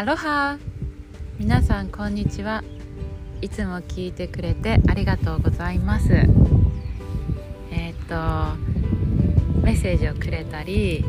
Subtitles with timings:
[0.00, 0.56] アロハ。
[1.38, 2.64] 皆さんこんにちは。
[3.42, 6.14] いつも聞いてくれてありがとうございます。
[7.70, 8.14] えっ、と
[9.60, 11.04] メッセージをくれたり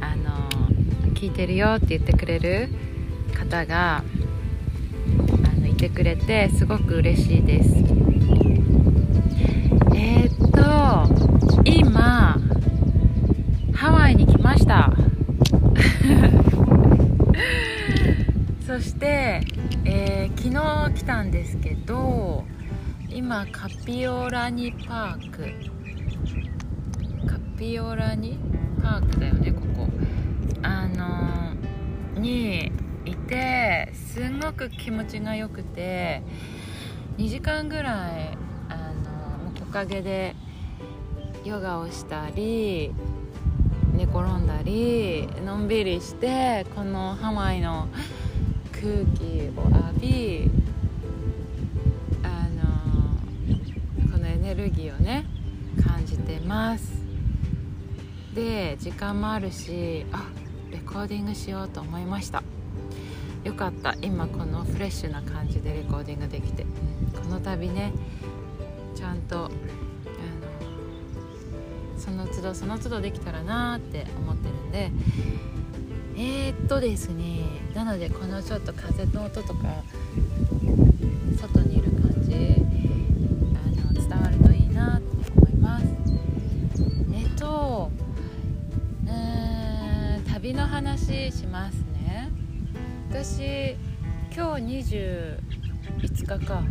[0.00, 0.48] あの
[1.14, 2.68] 聞いてるよって言ってくれる
[3.34, 7.74] 方があのいてくれてすごく嬉しいです。
[9.96, 10.62] えっ、と
[11.64, 12.38] 今
[13.74, 14.92] ハワイに来ました。
[18.76, 19.40] そして、
[19.86, 22.44] えー昨日来たんですけど
[23.08, 25.44] 今カピオラニパーク
[27.26, 28.38] カピオラニ
[28.82, 29.88] パークだよねここ。
[30.62, 32.70] あのーに
[33.06, 36.22] いてすんごく気持ちが良くて
[37.16, 38.36] 2時間ぐらい
[38.68, 40.36] あの木陰で
[41.46, 42.92] ヨガをしたり
[43.94, 47.88] 寝転んだりのんびりしてこのハワイの
[48.86, 50.48] 空気を浴び
[52.22, 55.26] あのこのエネルギーをね
[55.84, 57.02] 感じてます。
[58.32, 60.28] で時間もあるしあ
[60.70, 62.44] レコーディングしようと思いました。
[63.42, 63.96] よかった。
[64.02, 67.92] 今このフレッシュな感じでレコーディングできて、この度ね
[68.94, 69.50] ちゃんとあの
[71.98, 74.92] その都度その都度できたらなって思ってるんで。
[76.18, 77.40] えー、っとですね
[77.76, 79.84] なのでこのちょっと風の音とか
[81.38, 82.56] 外にいる感じ
[83.54, 85.84] あの伝わるといいなって思います。
[87.12, 87.90] えっと
[89.04, 92.30] うん旅の話しますね。
[93.10, 93.76] 私
[94.34, 95.38] 今日25
[96.00, 96.62] 日か。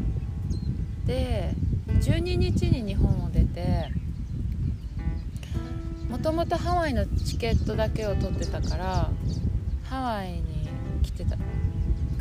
[1.06, 1.54] で
[2.00, 3.92] 12日に日本を出て
[6.10, 9.12] もともとハワイのチケットだけを取ってたから
[9.84, 10.55] ハワイに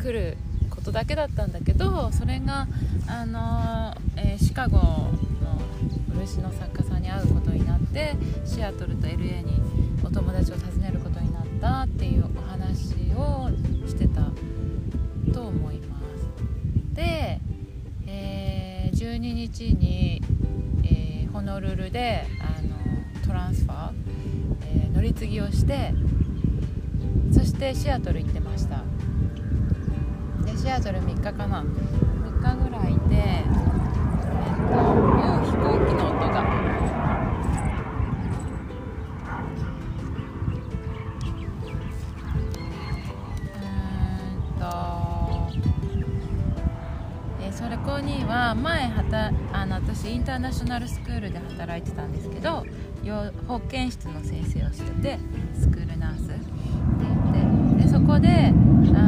[0.05, 0.37] 来る
[0.69, 2.67] ことだけだったんだけどそれが
[3.07, 5.11] あの、えーシカゴの
[6.15, 8.15] 漆の作家さんに会うことになって
[8.45, 9.63] シアトルと LA に
[10.05, 13.49] お友達を訪ねることになったっていうお話を
[13.89, 14.31] してた
[15.33, 16.95] と思います。
[16.95, 17.41] で、
[18.07, 20.21] えー12日に、
[20.85, 22.77] えーホノルルであの
[23.27, 23.93] トランスファー、
[24.87, 25.95] え乗り継ぎをして
[27.33, 28.39] そしてシアトル行って
[30.65, 31.63] シアトル3日かな。
[31.63, 31.67] 3
[32.41, 33.45] 日ぐらいでえっ
[34.73, 34.77] と
[35.45, 36.41] 飛行機の音が。
[43.61, 43.63] う
[44.33, 44.61] ん
[47.51, 52.65] とそれこには前はたあの私インターナショナルスクールで働いてたんですけど
[53.47, 55.19] 保健室の先生をしてて
[55.61, 56.23] スクールナース。
[56.23, 56.33] って
[57.03, 57.13] 言
[57.75, 58.53] ってでそこであ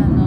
[0.06, 0.25] の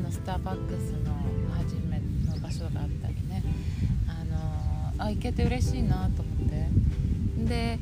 [0.00, 1.14] のスターバックスの
[1.56, 3.42] 初めの場所があったりね。
[4.08, 4.24] あ
[4.98, 6.68] のあ行けて嬉しいなと思って。
[7.44, 7.78] で、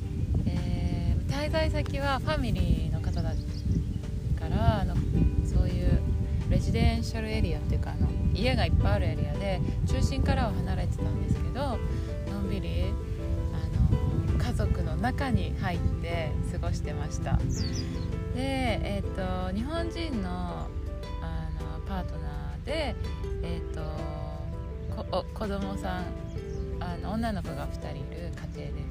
[0.46, 4.96] えー滞在先はファミリーの方だからあの
[5.46, 6.00] そういう
[6.50, 11.78] レジデンシャルエリアっていうかあの家がいっぱいあるエリアで中心からは離れてたんですけど
[12.32, 12.84] のんびり
[13.52, 17.38] あの家族の中に入って過ごしてました。
[18.34, 20.57] で、えー、と日本人の
[22.68, 22.94] で、
[23.42, 23.80] えー、と
[24.94, 26.04] こお子供さん
[26.80, 28.88] あの女の子が2人いる家庭で。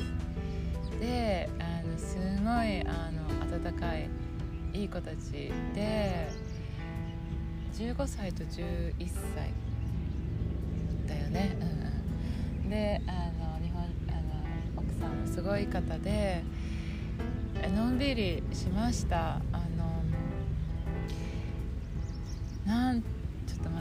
[0.83, 3.21] すであのすごいあの
[3.55, 4.09] 温かい
[4.73, 6.27] いい子たちで
[7.75, 9.53] 15歳と11歳
[11.07, 16.43] だよね、うんうん、であの日本あの奥さんもすごい方で
[17.61, 19.35] えのんびりしました。
[19.35, 19.41] あ
[19.77, 20.03] の
[22.65, 23.03] なん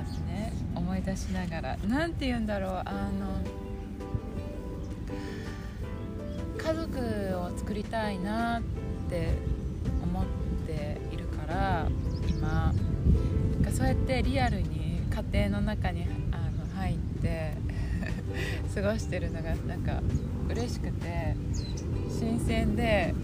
[0.06, 1.76] ちょっと待ってね思い出しながら。
[1.79, 3.41] なんて言うんだろうあの
[6.58, 6.99] 家族
[7.38, 8.62] を作りたいなっ
[9.08, 9.29] て
[10.03, 10.25] 思っ
[10.67, 11.88] ているから
[12.29, 12.73] 今。
[13.56, 15.00] なんかそうやってリアルに
[15.32, 17.55] 家庭の中にあの入って
[18.75, 20.02] 過ごしてるのがなんか
[20.49, 21.37] 嬉しくて
[22.11, 23.14] 新鮮で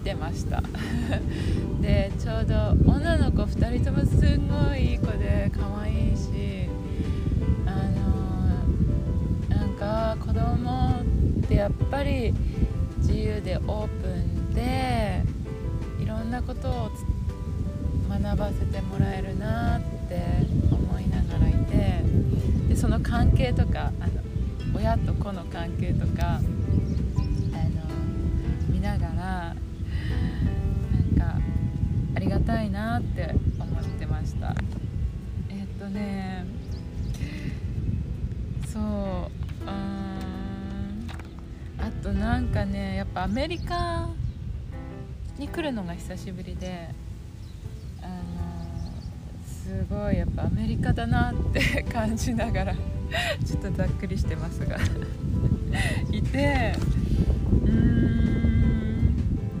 [0.00, 0.62] てました。
[1.80, 2.54] でちょうど
[2.90, 6.68] 女の子2人ともすんごいいい子で可愛いし
[7.66, 7.70] あ
[9.50, 10.90] のなんか子供
[11.42, 12.34] ってやっぱり
[12.98, 15.22] 自由でオープンで
[16.00, 16.90] いろんなことを
[18.08, 20.20] 学ばせてもらえるなって
[20.70, 22.02] 思いながらいて
[22.68, 24.12] でその関係とかあの
[24.76, 26.42] 親と子の関係とかあの
[28.68, 29.56] 見ながら
[31.20, 31.38] か
[32.14, 34.54] ありがたいなって思ってました。
[35.48, 36.46] えっとね
[38.66, 38.82] そう
[39.62, 41.06] うん
[41.78, 44.08] あとなんかねやっぱアメリカ
[45.38, 46.88] に来るのが久しぶりで
[48.02, 48.12] あの
[49.46, 54.78] すごいやっぱアメリカだなって 感じながらちょっとざっくりしてますが。
[56.10, 56.74] いて
[57.62, 57.70] うー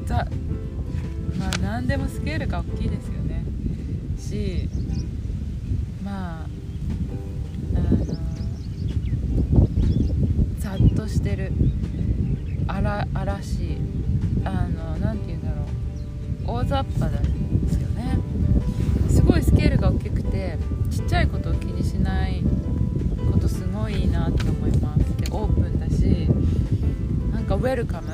[0.02, 0.26] んざ
[1.70, 3.44] 何でもスケールが大きいですよね。
[4.18, 4.68] し
[6.02, 6.46] まあ
[7.76, 8.06] あの
[10.58, 11.52] ざっとしてる。
[12.66, 13.78] 荒嵐。
[14.44, 16.58] あの何て言うんだろう。
[16.58, 17.22] 大雑把なん
[17.64, 18.18] ですよね。
[19.08, 20.58] すごいスケールが大きくて
[20.90, 22.42] ちっちゃいことを気にしない
[23.32, 25.16] ことすごいいいなって思います。
[25.18, 26.26] でオープンだし
[27.32, 28.08] なんかウェルカム。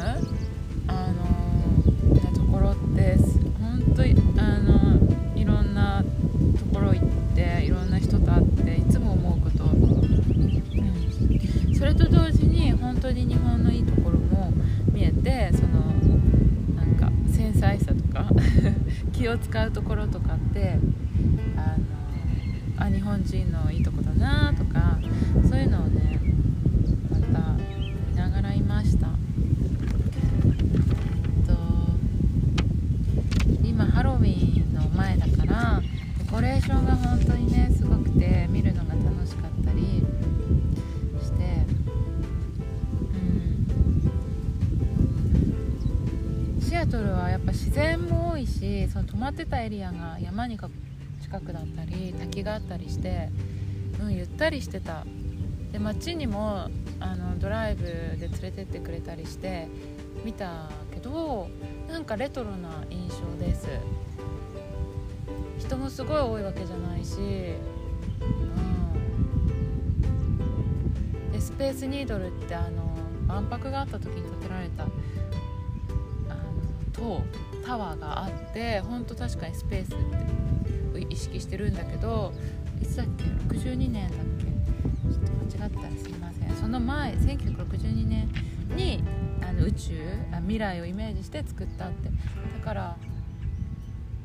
[19.28, 20.78] を使うところとかって
[46.96, 50.70] トルはやっぱ自然も多いしその泊まってたエリアが山にか
[51.20, 53.28] 近くだったり滝があったりして
[54.00, 55.04] うんゆったりしてた。
[55.72, 56.70] で街にも
[57.00, 59.68] あのドライブで連れてってくれたりして
[60.24, 61.50] 見たけど
[61.88, 63.68] なんかレトロな印象です。
[65.58, 67.20] 人もすごい多いわけじゃないし、う
[71.28, 72.96] ん、でスペースニードルってあの
[73.26, 74.86] 万博があった時に建てられた
[77.64, 79.96] タワーがあってほんと確かにスペースっ
[80.94, 82.32] て意識してるんだけど
[82.80, 84.44] いつだっけ？62年だっけ？
[85.12, 86.50] ちょっと間違ったらすいません。
[86.56, 88.28] その前1962年
[88.76, 89.02] に
[89.42, 90.00] あの宇宙
[90.32, 92.08] あ未来をイメージして作ったって。
[92.08, 92.96] だから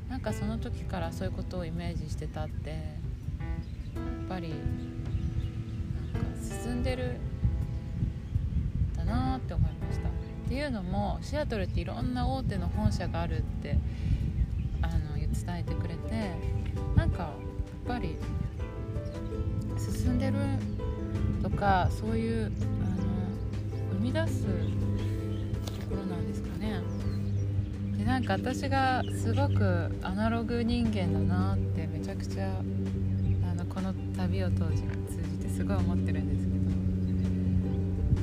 [0.10, 2.70] なんかその時からそういうことをイメージしてたって。
[2.72, 6.28] やっぱりなんか
[6.64, 7.18] 進んでる
[8.96, 9.81] だなって思いました
[10.52, 13.78] っていうのもシアトルっていろんな大手の本社があるって
[14.82, 16.34] あの伝えてくれて
[16.94, 17.32] なんかやっ
[17.88, 18.18] ぱり
[19.78, 20.34] 進んでる
[21.42, 22.52] とかそういうあの
[23.94, 24.50] 生み出すと
[25.90, 26.82] ころなんですかね。
[27.98, 32.60] でなんか私がすごくアナログ人間だなってめちゃくちゃ
[33.50, 36.62] あのこの旅を通じ通じてすごい思ってるんですけど。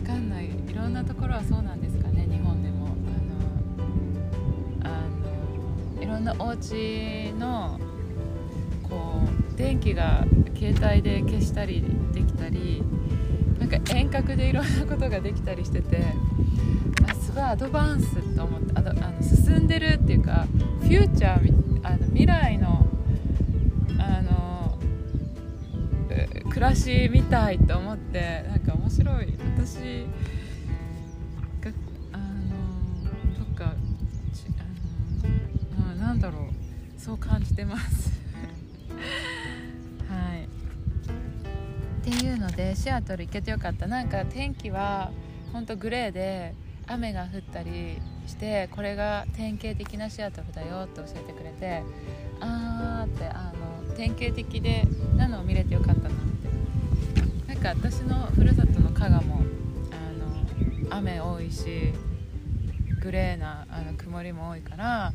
[0.00, 0.47] 分かんない。
[0.47, 1.88] いろんなところはそうなんです
[6.09, 7.79] ろんなお家の
[8.88, 9.21] こ
[9.53, 10.25] う電気が
[10.57, 12.83] 携帯で消したりできたり
[13.59, 16.03] なんか遠隔でいろんなことができたりしてて
[17.09, 20.47] あすごいアドバンスと思ってあのあの進んでるっていうか
[20.81, 22.87] フューチャーあの未来の
[23.99, 24.79] あの
[26.49, 29.35] 暮らしみたいと思ってなんか面白い。
[29.57, 30.07] 私
[36.18, 37.00] なんだろう。
[37.00, 38.10] そう感じてます。
[40.08, 40.44] はい。
[40.44, 40.46] っ
[42.02, 43.87] ていうのでシアトル行けてよかった。
[43.87, 45.12] なんか天気は
[45.52, 46.54] ほんとグレーで
[46.88, 51.82] 雨が降ったりしてこれが典型的なシアトルだよって教えてくれて
[52.40, 53.52] あーってあ
[53.88, 56.18] の典型的でなのを見れてよかったなって。
[57.46, 59.42] なんか私のふるさとの加賀も
[59.92, 61.92] あの雨多いし
[63.00, 65.12] グレーなあの曇りも多いから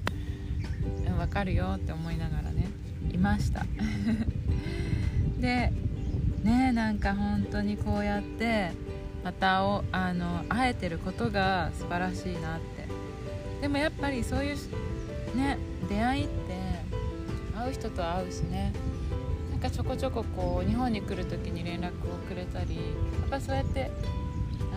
[1.17, 2.67] 分かるよって思いながらね
[3.11, 3.65] いました。
[5.39, 5.71] で
[6.43, 8.71] ねなんか本当にこうやって
[9.23, 12.83] またおあの会えてることが素晴らしいなって。
[13.61, 14.55] でもやっぱりそういう
[15.37, 16.33] ね出会いって
[17.57, 18.73] 会う人と会うしね。
[19.51, 22.81] なんかちょこちょここう日本に来る時に連絡をくれたりや
[23.27, 23.89] っぱそうやって
[24.73, 24.75] あ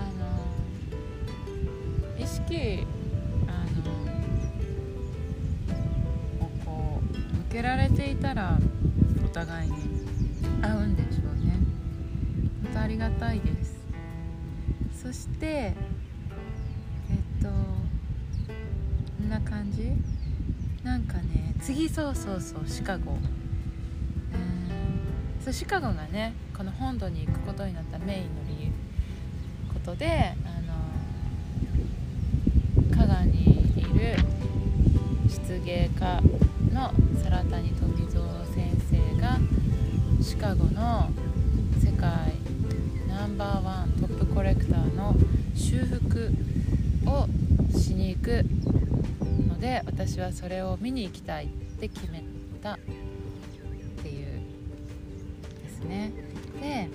[2.21, 2.87] の意識
[7.57, 8.59] けられていたら
[9.25, 9.77] お互いに
[10.61, 11.55] 合うんでしょうね。
[12.65, 13.79] 本当ありがたいです。
[15.03, 17.55] そしてえっとこ
[19.25, 19.91] んな感じ？
[20.85, 23.13] なんかね次そうそうそうシカゴ。
[23.13, 23.19] うん。
[25.43, 28.29] そうシカゴがねこの本土に行くことになったメインの
[28.61, 28.73] 理由
[29.73, 30.49] ことであ
[32.91, 34.17] の加賀にいる
[35.27, 36.21] 漆芸家
[37.37, 38.23] の皿谷富蔵
[38.55, 39.39] 先生が
[40.23, 41.11] シカゴの
[41.85, 42.33] 世界
[43.09, 45.15] ナンバーワントップコレクターの
[45.55, 46.31] 修復
[47.07, 47.27] を
[47.77, 48.43] しに行く
[49.49, 52.25] ので私はそれを見に行きたいって決め
[52.63, 52.79] たっ
[54.03, 54.27] ていう
[55.63, 56.13] ですね。
[56.63, 56.89] で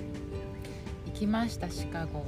[1.07, 2.25] 行きましたシカゴ。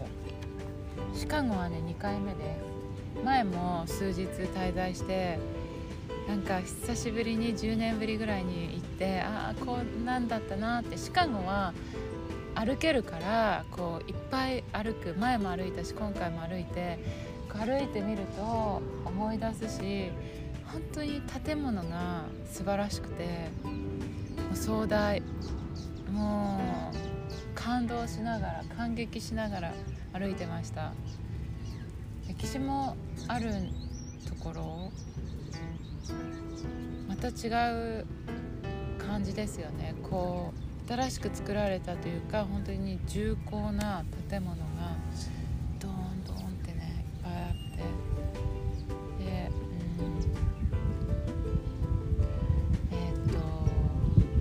[1.16, 2.74] シカゴはね2回目で。
[3.18, 5.40] す前も数日滞在して
[6.28, 10.98] なんか久しぶりに10年ぶりぐらいに行ってああこんなんだったなって。
[10.98, 11.74] シカゴは
[12.56, 15.16] 歩けるからこういっぱい歩く。
[15.18, 17.00] 前も歩いたし今回も歩いて
[17.50, 20.10] 歩いてみると思い出すし
[20.66, 25.22] 本当に建物が素晴らしくてもう壮大。
[26.12, 26.60] も
[26.94, 29.74] う感動しながら感激しながら
[30.14, 30.94] 歩いてました。
[32.28, 32.96] 歴史も
[33.28, 33.52] ある
[34.28, 34.92] ところ
[37.08, 37.32] また違
[38.02, 38.06] う
[38.98, 39.96] 感じですよね。
[40.04, 44.64] こう新しく作られたというか本当に重厚な建物が
[45.80, 47.52] ドーンドーンってねいっぱいあっ
[49.20, 49.24] て。
[49.24, 49.50] で
[50.00, 50.20] うん。
[52.92, 53.38] えーっと、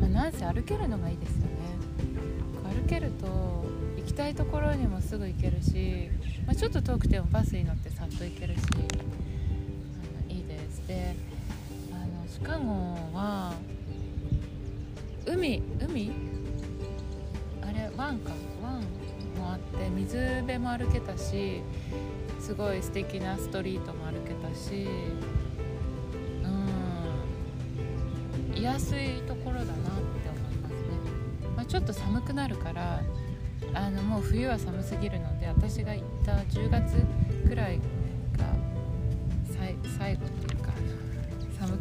[0.01, 1.51] まあ、なんせ歩けるのがいいですよね。
[2.65, 3.27] 歩けると
[3.97, 6.11] 行きたいところにもすぐ行けるし、
[6.47, 8.61] まあ、ちょっと遠くてもバスに乗ってさっと行けるし
[10.29, 10.87] いいです。
[10.89, 11.15] で
[12.45, 12.73] あのシカゴ
[13.17, 13.53] は
[15.27, 16.11] 海海
[17.63, 18.33] あれ湾か
[18.63, 18.81] 湾
[19.39, 21.63] もあって水辺も歩けたし
[22.41, 24.89] すごい素敵なストリートも歩けたし
[26.43, 26.49] う
[28.55, 29.83] ん居やすいところだなって
[30.29, 30.79] 思いますね、
[31.57, 33.03] まあ、ちょっと寒くなるから
[33.75, 36.97] あのもう冬は寒すぎるので私が行った10月
[37.49, 37.79] くらい
[38.37, 38.45] が
[39.57, 40.32] 最最後。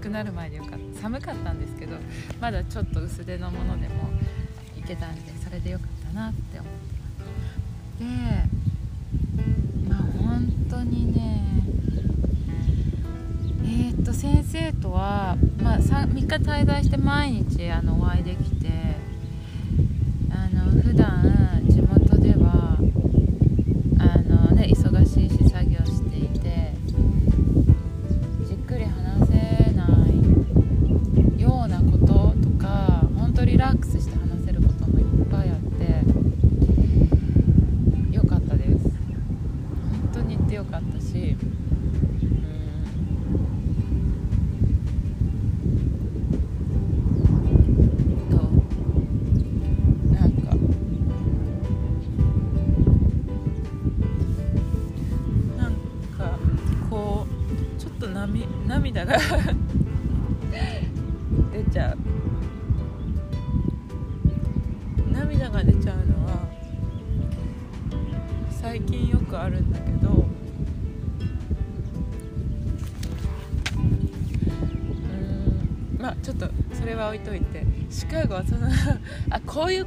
[0.02, 1.02] くなる前でよかった。
[1.02, 1.96] 寒かったんですけど
[2.42, 4.10] まだちょっと薄手のものでも
[4.78, 7.26] いけたんでそれでよかったなって思ってま
[7.96, 8.00] す。
[8.00, 8.06] で
[9.90, 11.44] まあ本当にね
[13.64, 18.61] えー、っと先生とは、まあ、3, 3日滞在して毎日あのお会いできて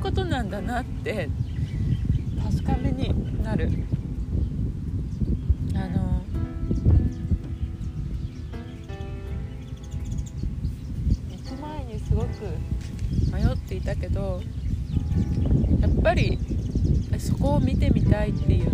[0.05, 1.31] ことなんだなって
[2.43, 3.71] 確かめになる。
[5.75, 6.23] あの
[11.31, 12.29] 行く前にすごく
[13.33, 14.43] 迷っていたけど
[15.81, 16.39] やっぱり
[17.19, 18.71] そこを見てみたいっていう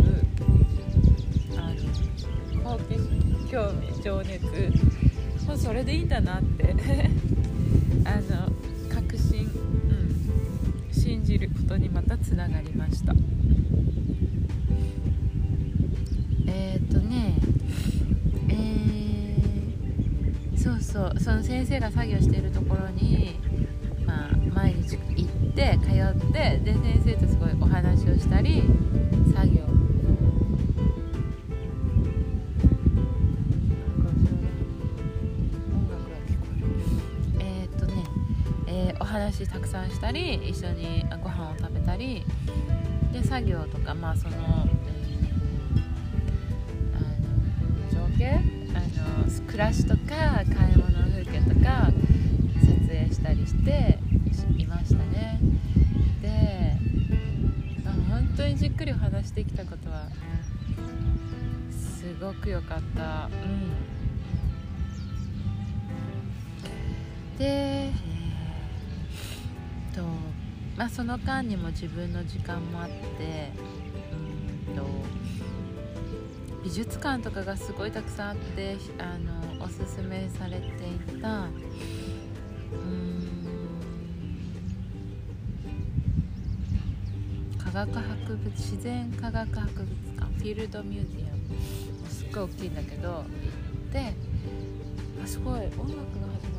[1.57, 1.73] あ
[2.65, 4.43] の好奇心興味情熱
[5.47, 6.75] もうそれでいいんだなって。
[8.05, 8.70] あの、
[11.31, 13.15] じることにまたつながりました。
[16.49, 17.37] えー、っとね
[18.49, 23.39] えー、そうそうその先生が作業しているところに、
[24.05, 28.65] まあ、毎日行って通ってで先生とすごいお話をしたり
[29.33, 29.71] 作業。
[39.11, 41.00] 話たくさんしたり一緒に
[41.61, 42.25] 食べたり
[43.13, 44.67] で作業とかまあその、あ
[47.97, 48.41] の情景？
[48.75, 50.40] あの暮らしとか
[71.11, 73.51] の間にも自分の時間もあって
[74.69, 74.85] うんと
[76.63, 80.67] 美術館とかがすごいたくさんあってあのおすすめされて
[81.17, 81.49] いたう
[82.77, 83.27] ん
[87.59, 93.25] 科学博物自然科学博物館フィールドミュージアムすっごい大きいんだけど
[93.93, 94.15] で
[95.25, 96.50] あすごい音楽が始ま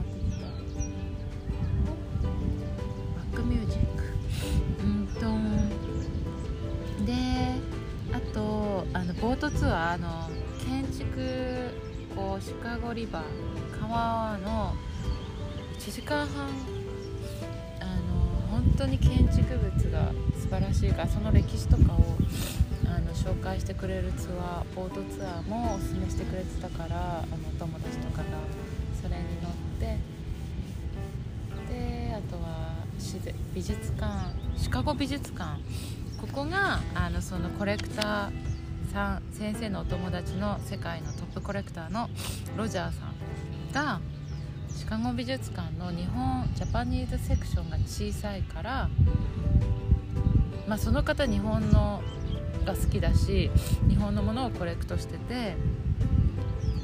[9.41, 10.29] トツアーの
[10.67, 11.71] 建築
[12.15, 14.75] こうシカゴリバー川の
[15.79, 16.47] 1時間半
[17.79, 22.17] あの本当に建築物が素晴らしいからその歴史とかを
[22.85, 28.25] あの紹介してくれるツアーボートツアーもおすすめしてくれてたからあのお友達とかが
[29.01, 29.97] それに乗って
[31.67, 32.75] であとは
[33.55, 34.35] 美術館。
[34.55, 35.59] シカゴ美術館。
[36.21, 38.50] ここがあのそのコレクター
[38.91, 42.09] さん先生のお友達の世界のトップコレクターの
[42.57, 44.01] ロジャーさんが
[44.67, 48.89] シカゴ美術館の日本ジャパニーズセクションが小さいから、
[50.67, 52.03] まあ、その方日本の
[52.65, 53.49] が好きだし
[53.87, 55.55] 日本のものをコレクトしてて、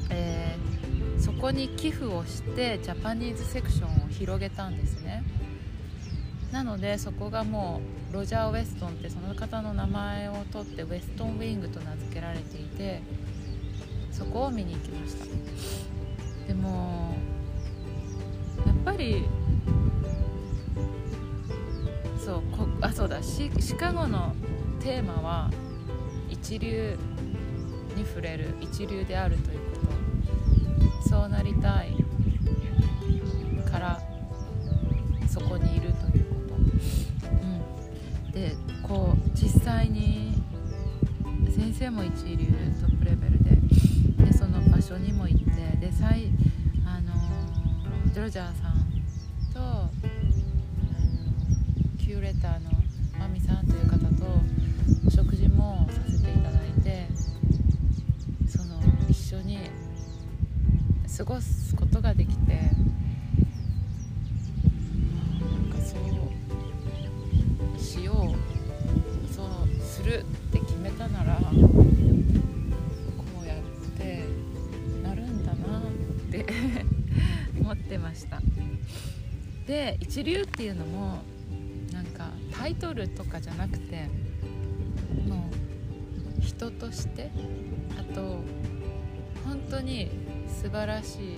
[0.08, 5.07] えー、そこに寄付をしてジャパニーズセクションを広げたんですね。
[6.52, 7.80] なのでそこがも
[8.10, 13.02] うロジャー・ウェストンってその方の名前を取ってウェストンウィングと名付けられていて
[14.10, 15.24] そこを見に行きました。
[16.48, 17.14] でも
[18.66, 19.24] やっぱり
[22.24, 24.34] そうこあそうだシカゴの
[24.80, 25.50] テーマは
[26.30, 26.96] 一流
[27.94, 29.76] に触れる一流であるというこ
[31.02, 31.08] と。
[31.08, 32.07] そうなりたい。
[41.98, 42.46] も一流
[42.80, 42.97] トッ
[79.88, 81.22] で一流っていうのも
[81.92, 84.06] なんかタイトルとかじゃなくて
[85.26, 85.48] も
[86.38, 87.30] う人として
[87.98, 88.40] あと
[89.46, 90.10] 本当に
[90.46, 91.30] 素晴らしいも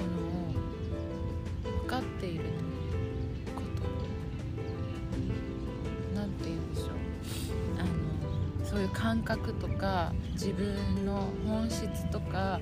[0.00, 2.44] のを分かっている
[3.54, 3.86] こと。
[5.16, 5.30] に
[6.12, 6.88] 何て言うんでしょう。
[8.64, 12.60] そういう感覚とか自分の本質とか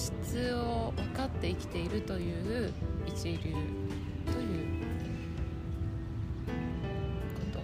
[0.00, 2.72] 質を分かって生きているという
[3.06, 3.56] 一流という
[7.34, 7.60] こと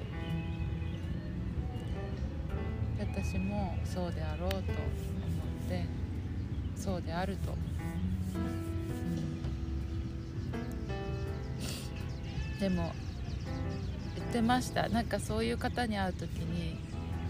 [2.99, 4.64] 私もそうであろうと思っ
[5.70, 5.87] て
[6.77, 7.55] そうであると、
[12.61, 12.92] でも
[14.14, 14.88] 言ってました。
[14.90, 16.79] なんかそういう方に会う時に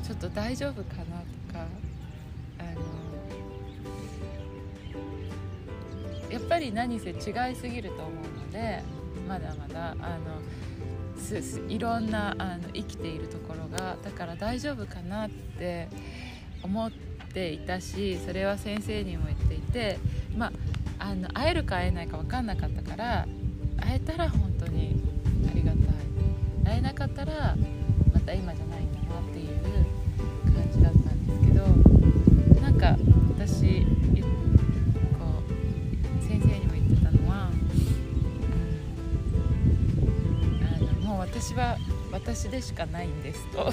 [0.03, 1.16] ちょっと大丈夫かな？
[6.67, 7.13] り何せ違
[7.53, 8.83] いすぎると思うので
[9.29, 10.41] まだまだあの
[11.69, 15.89] いろんなあの生きているところがだから大丈夫かなって
[16.63, 16.91] 思っ
[17.33, 19.99] ていたしそれは先生にも言っていて
[20.37, 20.53] ま
[20.99, 23.27] ああの会えるか会えないか分かんなかったから
[23.79, 24.53] 会えたら本
[42.47, 43.73] 私でしかないんですと。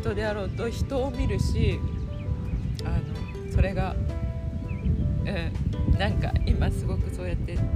[0.00, 1.78] 人であろうと人を見るし
[2.84, 3.96] あのそれが、う
[5.94, 7.68] ん、なんか今すごくそうやってなな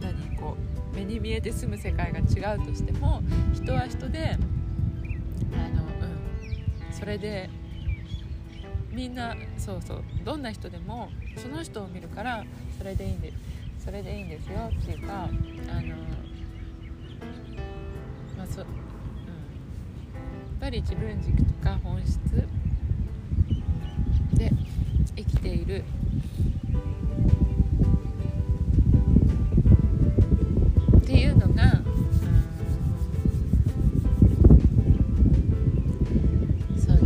[0.00, 0.56] 何こ
[0.92, 3.22] う目に見えて住む世界が違うとしても
[3.54, 4.36] 人は人で
[5.54, 5.86] あの、う
[6.90, 7.48] ん、それで
[8.90, 12.44] みんなそうそうどんな人でもその人を見るから
[12.76, 13.36] それでいいんです
[13.86, 15.26] それでいいんですよっていうかあ
[15.80, 15.96] の
[18.36, 18.62] まあそ、
[20.60, 22.18] ぱり自分軸とか本質
[24.34, 24.52] で
[25.16, 25.84] 生きている。
[30.98, 31.82] っていうのが、
[36.78, 36.98] その、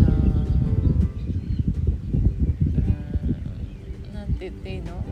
[4.13, 5.05] なんて言っていいの？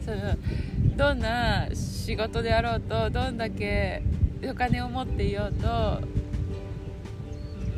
[0.04, 4.02] そのどんな仕事であろうとどんだけ
[4.50, 6.15] お金を持っていようと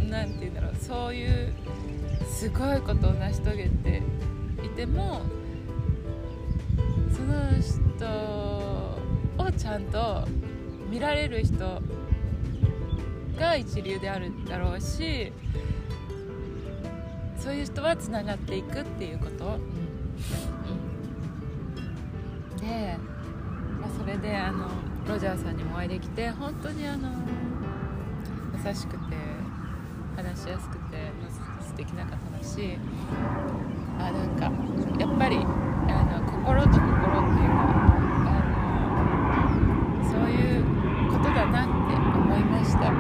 [0.09, 1.53] なんて言うんだろうそういう
[2.27, 4.03] すごいことを成し遂げて
[4.65, 5.23] いても
[7.15, 8.07] その人
[9.39, 10.27] をちゃんと
[10.89, 11.83] 見られる人
[13.39, 15.33] が一流であるだろうし
[17.39, 19.53] そういう人はつながっていくっていうこと、うん。
[19.53, 19.57] う
[22.55, 22.97] ん、で、
[23.81, 24.69] まあ、それであの
[25.09, 27.11] ロジャーさんにもお会いできて本当にあの
[28.53, 29.18] 優しくて話
[30.49, 31.29] しやすくて、ま
[31.61, 32.79] あ、素敵な方だし
[33.99, 34.51] あなんか
[34.99, 35.41] やっぱりあ
[36.05, 37.55] の心と心っていうか
[38.25, 38.31] あ
[40.01, 40.65] のそういう
[41.11, 42.79] ことだなって思いました。
[42.81, 42.93] あ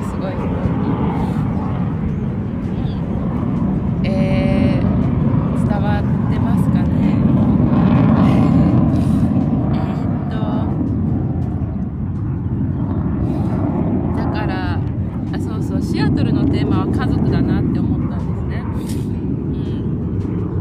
[0.00, 0.48] ーすごいすごい。
[0.48, 0.50] う
[4.00, 4.88] んえー
[5.68, 6.88] 伝わってますかね。
[9.74, 10.34] えーっと
[14.16, 18.58] だからあそうそうシアトルのテーマは家族だなって思ったんですね。
[18.58, 18.62] う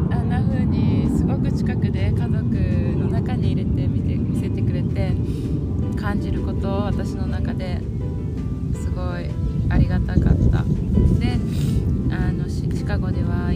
[0.10, 5.13] ん、あんな風にすごく近くで家族の中に入れて見て見せてくれて
[6.00, 7.80] 感じることを私の中で
[8.74, 9.30] すごい
[9.70, 10.63] ありがたかった。
[11.20, 11.38] で
[12.10, 13.46] あのシカゴでは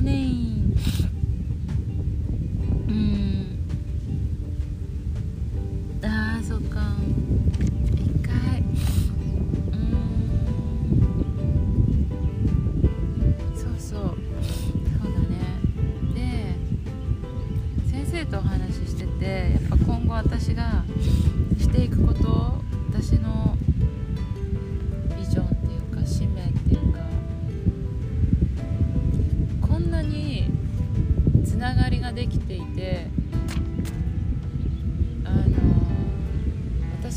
[0.00, 0.49] ね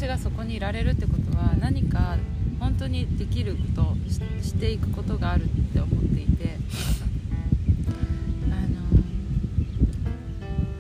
[0.04, 2.18] 私がそこにいられるってことは何か
[2.60, 3.96] 本当にできること
[4.42, 6.58] ししていくことがあるって思っていて
[8.52, 8.70] あのや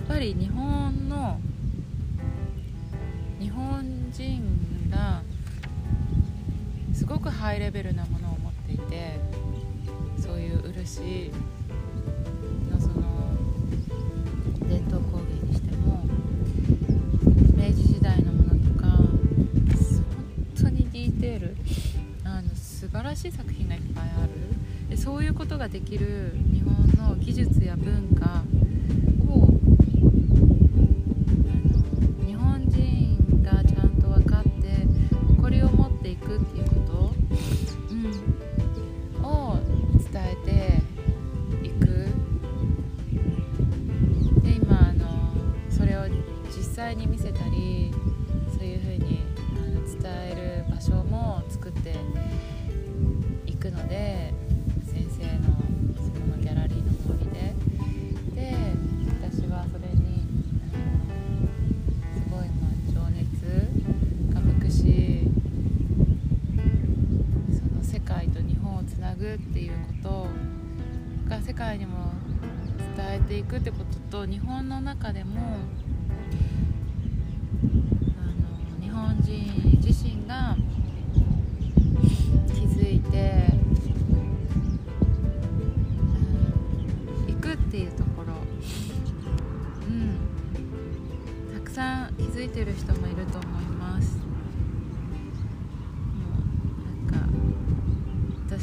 [0.03, 1.39] っぱり日本の
[3.39, 5.21] 日本人が
[6.93, 9.21] すごくハイレベルなものを持っていて
[10.19, 11.31] そういう漆
[23.15, 24.89] 新しい作品がいっぱいある。
[24.89, 28.43] でそういうことができる日本の技術や文化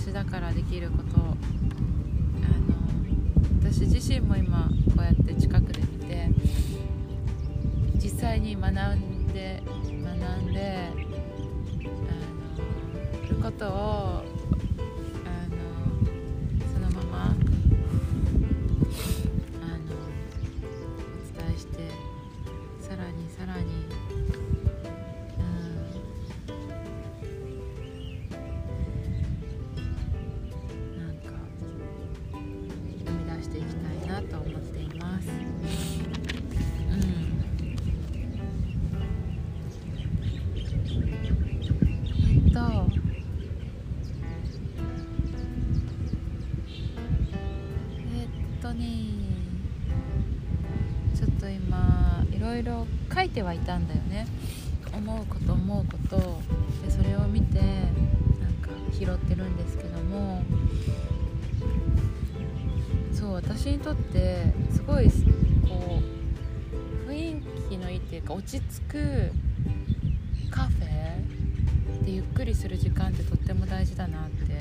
[0.00, 1.18] 私だからできること。
[1.18, 1.36] あの
[3.62, 6.26] 私自身も今こうやって近くで見て
[7.96, 9.62] 実際に学んで
[10.02, 10.88] 学んで
[12.08, 12.14] あ
[13.26, 14.24] のることを
[63.92, 65.06] ってすごい
[65.68, 66.00] こ
[67.06, 69.32] う雰囲気のいいっていうか落ち着く
[70.50, 74.60] カフェでゆっくりする時間ってとっても大事だなって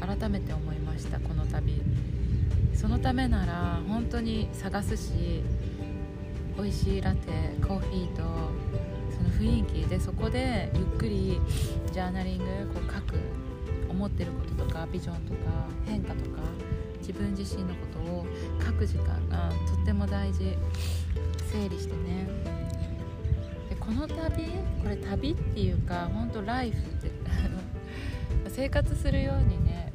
[0.00, 1.82] 改めて思いましたこの度
[2.74, 5.42] そのためなら本当に探すし
[6.56, 7.30] 美味しいラテ
[7.66, 8.22] コーヒーと
[9.10, 11.40] その雰囲気でそこでゆっくり
[11.92, 12.44] ジャーナリング
[12.74, 13.18] こう書く
[13.88, 15.38] 思ってることとかビジョンとか
[15.86, 16.40] 変化とか
[17.06, 18.26] 自分自身のことを
[18.64, 20.56] 書く時間がとっても大事
[21.52, 22.26] 整理してね。
[23.68, 24.44] でこの旅
[24.82, 27.10] これ旅っていうか本当ライフって
[28.48, 29.92] 生活するようにね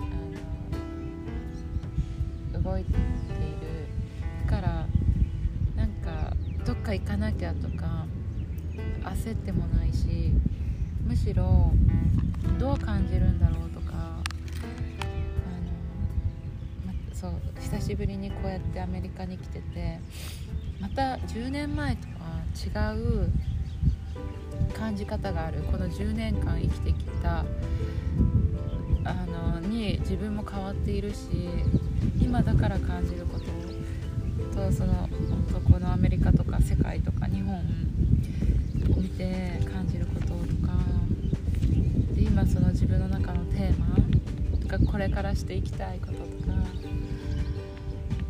[2.54, 3.00] あの動いている
[4.46, 4.86] だから
[5.76, 8.06] なんかどっか行かなきゃとか
[9.16, 10.32] 焦ってもないし
[11.08, 11.72] むしろ
[12.60, 13.69] どう感じるんだろう
[17.20, 20.00] そう久しぶりにこうやってアメリカに来てて
[20.80, 22.08] また10年前と
[22.78, 23.30] は違う
[24.74, 25.62] 感じ方がある。
[25.64, 27.40] この10年間生きてきた
[29.04, 31.50] あのに自分も変わっているし
[32.22, 33.46] 今だから感じること。
[34.56, 34.94] とその
[35.30, 37.62] 本当このアメリカとか世界とか日本を
[38.98, 40.34] 見て感じることと
[40.66, 40.80] か。
[42.16, 43.98] で今その自分の中のテーマ
[44.62, 46.79] とかこれからしていきたいこととか。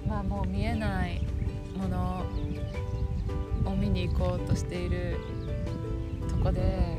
[0.10, 1.22] まあもう見えない
[1.78, 2.26] もの
[3.63, 5.17] を見に行こうとしている
[6.28, 6.98] とこで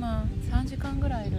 [0.00, 1.36] 今3時間ぐらいいる。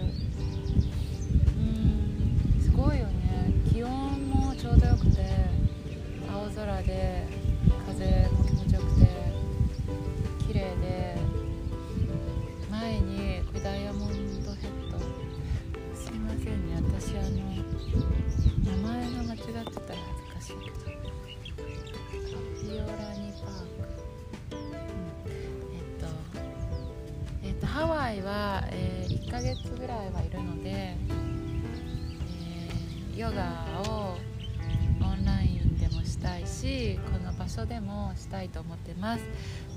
[38.32, 39.24] したいと思ってます。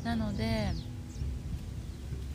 [0.06, 0.72] なので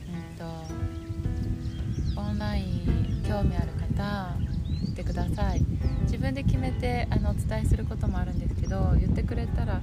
[0.06, 4.36] うんとオンライン興味ある方
[4.82, 5.62] 言ってください。
[6.02, 9.80] 自分で決めてあのお伝えすることもあるんですけど言ってくれたら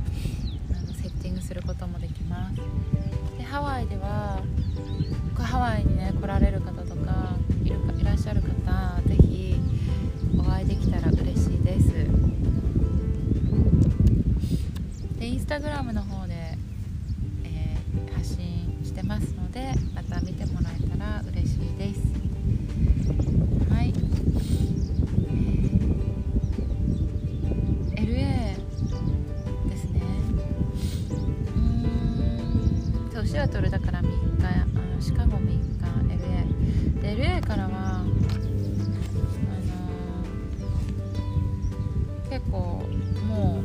[43.25, 43.63] も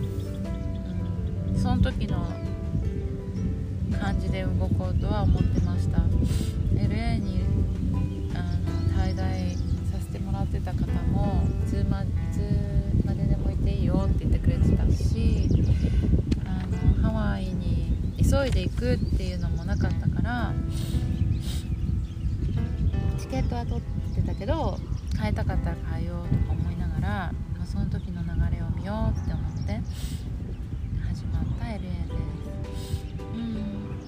[1.55, 2.27] う、その時の
[4.01, 5.99] 感じで動こうとは思ってました。
[6.75, 7.43] LA に
[8.35, 9.51] あの滞在
[9.93, 12.05] させてもらってた方もいつま
[13.15, 15.49] ででもいていいよって言ってくれてたし
[16.45, 20.53] あのハワイに急いで行くっていうのもなかったから
[23.19, 23.83] チケットは取っ
[24.15, 24.79] てたけど
[25.21, 29.81] 変えたかったら変えようとか思いながらもうその時の流れを見ようって思って
[31.09, 31.89] 始まった LA で。
[31.89, 32.91] す
[33.33, 33.99] うん。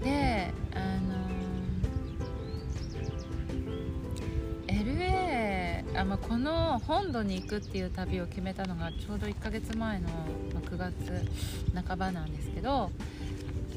[0.00, 1.14] であの
[4.66, 10.92] LA あ、まあ、この本土に行くっていう旅を決めたのがちょうど1ヶ月前のまあ9月
[11.86, 12.90] 半ばなんですけど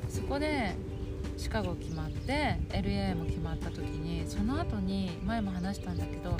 [0.10, 0.74] そこで
[1.38, 6.36] シカゴ決まって LA も決まった時にその後に前も話したんだけど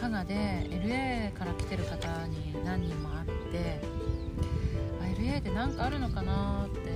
[0.00, 3.80] 加賀で LA から来てる方に何人も会って
[5.00, 6.90] あ LA で何かあるのかなって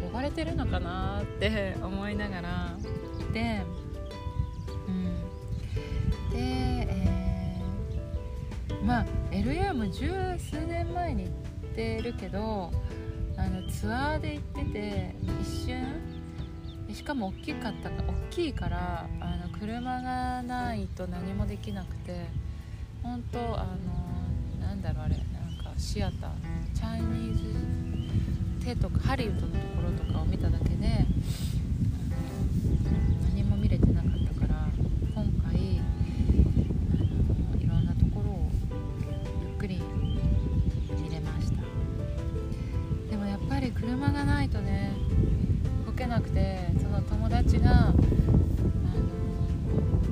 [0.00, 2.76] 呼ばれてるのかなって思いながら
[3.32, 3.62] で
[4.88, 5.14] うん。
[6.30, 7.06] で、えー
[8.84, 11.32] まあ LA も十数年前に行っ
[11.74, 12.70] てるけど
[13.36, 16.15] あのツアーで行ってて一瞬
[16.96, 17.94] しかも大きかった大
[18.30, 22.24] きいからあの車がないと何もできなくて
[23.02, 23.66] 本当あ
[24.58, 25.24] のなんだろうあれなん
[25.62, 26.30] かシアター
[26.74, 31.04] チャイニーズ手とかハリウッドのところとかを見ただけで
[33.28, 34.66] 何も見れてなかったから
[35.14, 38.50] 今回あのいろんなところを
[39.50, 39.82] ゆっくり
[40.98, 41.62] 見れました。
[43.10, 44.94] でもやっぱり車がないとね
[45.96, 47.94] けなくてその友達があの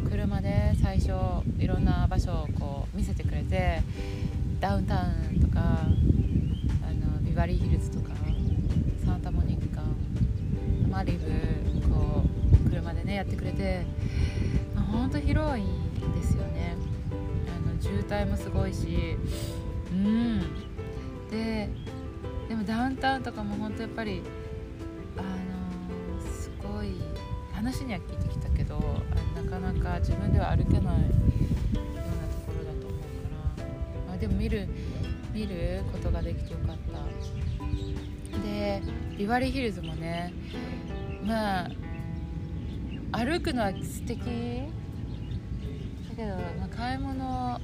[0.09, 1.13] 車で最初
[1.59, 3.83] いろんな場所をこう見せてくれて
[4.61, 5.87] ダウンタウンとかあ
[6.95, 8.15] のビバリーヒルズとか
[9.05, 9.83] サンタモニカ
[10.89, 11.29] マリブ
[11.89, 12.25] こ
[12.67, 13.85] う車でねやってくれて
[14.91, 15.65] ほんと広い
[16.15, 16.77] ですよね。
[17.49, 19.17] あの渋滞もすごいし
[19.93, 20.41] うん。
[21.31, 21.69] で
[22.49, 24.23] でもダウンタウンとかも本当やっぱり
[27.65, 31.01] 話には聞いてきたけどあなかなか自分では歩けないようなと
[32.45, 33.65] ころだと思うか
[34.09, 34.69] ら、あ、でも見る
[35.33, 38.39] 見ることができてよかった。
[38.47, 38.83] で
[39.17, 40.35] ビバリーヒルズもね
[41.25, 41.71] まあ
[43.13, 44.19] 歩くのは素敵。
[44.19, 44.25] だ
[46.17, 47.61] けど、まあ、買い物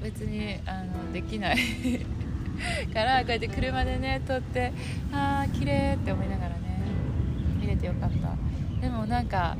[0.00, 1.56] 別にあのできない。
[2.94, 4.72] からこうやって車でね撮って
[5.12, 6.80] ああ綺麗って思いながらね
[7.60, 8.43] 見れてよかった。
[8.84, 9.56] でもなんか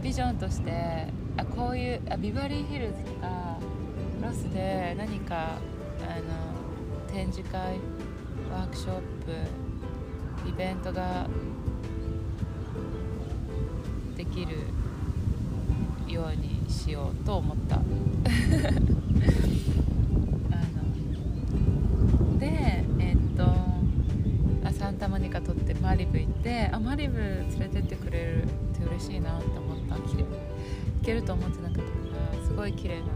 [0.00, 3.58] ビジョンとしてあこういうあビバリーヒルズとか
[4.22, 7.80] ロスで何かあの展示会
[8.48, 11.26] ワークショップイベントが
[14.16, 14.58] できる
[16.06, 17.74] ようにしようと思った。
[17.82, 17.82] あ
[22.22, 23.42] のでえっと
[24.64, 28.44] あサンタモニカ撮ってマリブ行ってあマリブ連れてってくれる
[29.00, 29.94] 嬉しいなって思った。
[30.08, 31.86] 綺麗行けると思ってなかったか
[32.36, 33.06] らすごい綺麗な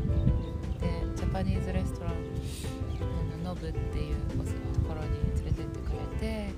[0.80, 6.52] でジャパニーズレストランのノブっていうところに連れてってくれて、え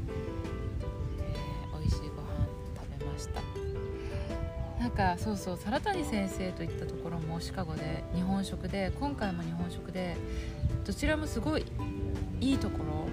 [1.74, 2.46] ー、美味しいご飯
[2.76, 3.42] 食べました。
[4.78, 10.16] なんかそうそう皿谷先生といったところもシカゴで日本食で今回も日本食で
[10.84, 11.64] どちらもすごい
[12.40, 13.08] いいところ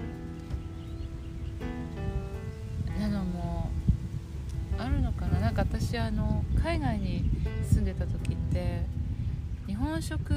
[5.94, 7.22] 私あの海外に
[7.62, 8.84] 住んでた時って
[9.68, 10.34] 日本食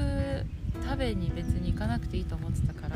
[0.83, 2.95] 食べに別に行かなくていいと思ってたから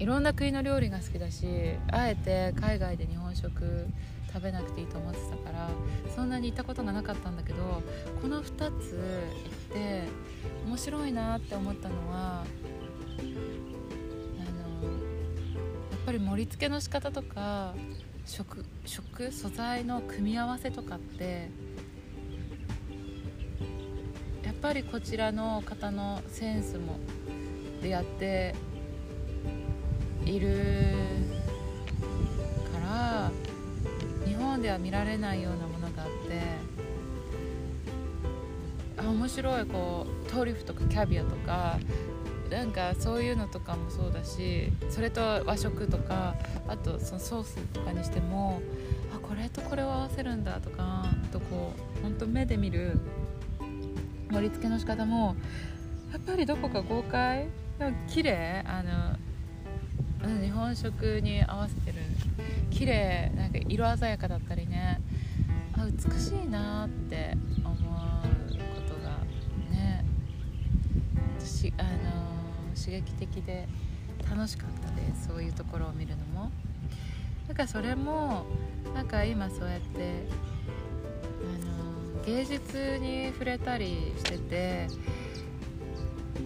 [0.00, 1.46] いろんな国の料理が好きだし
[1.92, 3.86] あえて海外で日本食
[4.32, 5.68] 食べなくていいと思ってたから
[6.16, 7.82] そんなに行ったことがなかったんだけど
[8.20, 8.98] この2つ
[9.70, 10.08] 行って
[10.66, 12.44] 面白いなって思ったのは
[16.10, 17.72] ぱり盛り付けの仕方とか
[18.26, 19.30] 食食？
[19.30, 21.48] 素材の組み合わせとかって
[24.42, 26.98] やっぱりこちらの方のセンスも
[27.80, 28.56] でやって
[30.24, 30.96] いる
[32.72, 33.30] から
[34.26, 36.42] 日本では見られないようなものがあって
[38.96, 39.64] あ面白い。
[39.64, 41.78] こうトリュフとかキャビアとか
[42.50, 46.34] なんかそういうのとかもそうだしそれと和食とか
[46.66, 48.60] あとそのソースとかにしても
[49.14, 52.98] あこれとこれを合わせるんだとかあとこう本当目で見る
[54.30, 55.36] 盛り付けの仕方も
[56.12, 57.46] やっぱりどこか豪快
[58.08, 61.98] 綺麗あの、日本食に合わせてる
[62.70, 65.00] 綺麗なんか色鮮やかだったりね
[65.72, 69.16] あ美しいなって思うことが
[69.70, 70.04] ね
[71.38, 72.29] しあの
[72.80, 73.68] 刺激的で
[74.28, 76.50] 楽しかったですそういうところを見るのも。
[77.48, 78.46] だからそれも
[78.94, 80.22] なんか今そうやって
[81.42, 84.86] あの芸術に触れたりしてて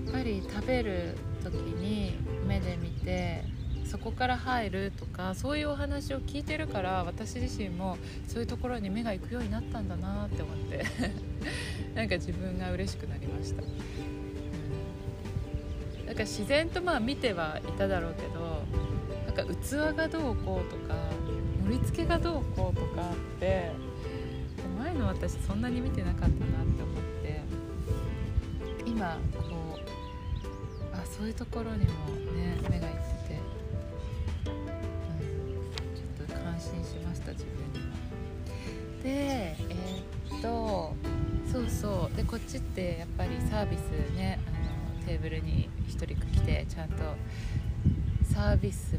[0.07, 2.15] やっぱり食べる時に
[2.47, 3.45] 目で見て
[3.85, 10.85] そこから入るとかそういうお話を聞いてるから私自身もそういうところに目が行くようになったんだなって思って。
[11.95, 13.63] なんか自分が嬉しくなりました、
[16.15, 18.63] なんか自然とまあ見てはいただろうけど
[19.27, 20.95] なんか器がどうこうとか
[21.65, 23.73] 盛り付けがどうこうとかって
[24.79, 27.43] 前の私そんなに見てなかったなって思って
[28.87, 31.83] 今こうあそういうところにも
[32.33, 33.41] ね目がいってて
[34.47, 37.95] ちょっと感心しました自分には。
[39.03, 40.95] でえー、っと
[41.51, 43.81] そうそうでこっちってやっぱりサービス
[44.15, 44.39] ね
[45.07, 46.97] テーブルに1人来てちゃんと
[48.33, 48.99] サービスも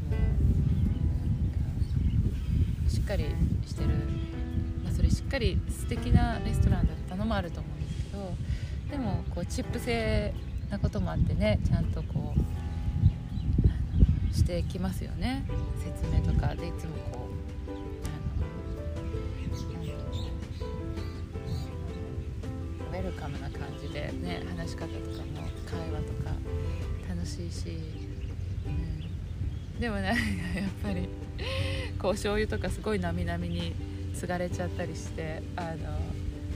[2.88, 3.24] しっかり
[3.66, 3.88] してる、
[4.84, 8.32] まあ、それしっかり素敵なレストランだったのもあると思うんですけど
[8.90, 10.32] でもこうチップ制
[10.70, 12.34] なこともあってねちゃんとこ
[14.32, 15.44] うしてきますよね。
[15.82, 17.36] 説明とかでいつもこう
[22.92, 25.25] ウェルカムな感じでね話し方とか
[27.36, 27.78] しいし、
[29.74, 30.16] うん、でもね
[30.56, 31.08] やっぱり
[31.98, 33.74] こう醤油とかすごいなみなみに
[34.14, 36.00] 継がれちゃったりしてあの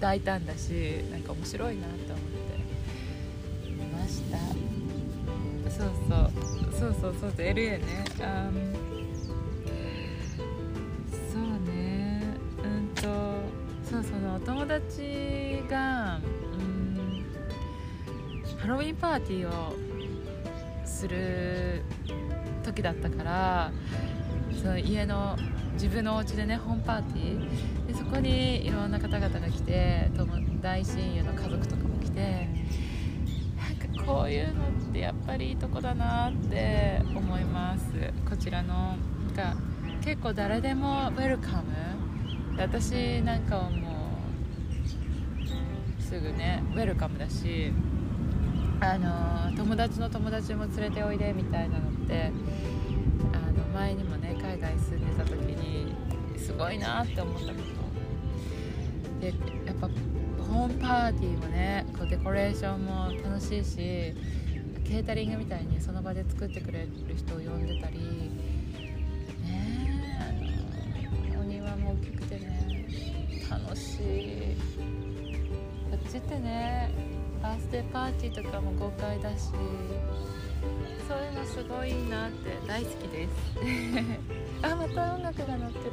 [0.01, 0.71] 大胆だし
[1.11, 2.41] なんか面白いなと思って。
[3.69, 4.39] 見ました。
[5.71, 6.31] そうそう。
[6.73, 8.75] そうそうそうそう LA ね、um,
[11.31, 12.23] そうね。
[12.65, 13.03] うんと
[13.85, 16.21] そうそのお友達が
[18.59, 19.90] ハロウィンパーティーを
[21.01, 21.83] する
[22.63, 23.73] 時だったから
[24.61, 25.35] その家の
[25.73, 30.11] 自分のお家でねホームパーティーでそこにいろんな方々が来て
[30.61, 32.49] 大親友の家族とかも来て
[33.57, 37.85] なんかこういうのってやっぱりいいとこだなって思います。
[38.29, 38.97] こちらの
[39.35, 39.57] が
[40.03, 41.73] 結構誰でもウェルカム。
[42.59, 44.11] 私なんかはも
[45.99, 47.73] うすぐねウェルカムだし
[48.83, 52.33] あの友達の友達も連れておいでみたいなのって
[53.33, 55.95] あの前にもね海外住んでた時に
[56.39, 59.21] すごいなって思ったこと。
[59.21, 59.35] で
[59.67, 59.89] やっぱ
[60.43, 67.99] ホームパーティーもねこうデコレーションも楽しいしケータリングみたいにその場で作ってくれる人を呼んでたり
[69.45, 72.87] ねあのお庭も大きくてね
[73.51, 74.57] 楽しい。
[75.91, 76.91] こっちってね
[77.51, 79.47] バースデーパーティーとかも豪快だし
[81.09, 83.31] そういうのすごこいいなって大好きです。
[84.63, 85.91] あまた音楽が鳴ってる、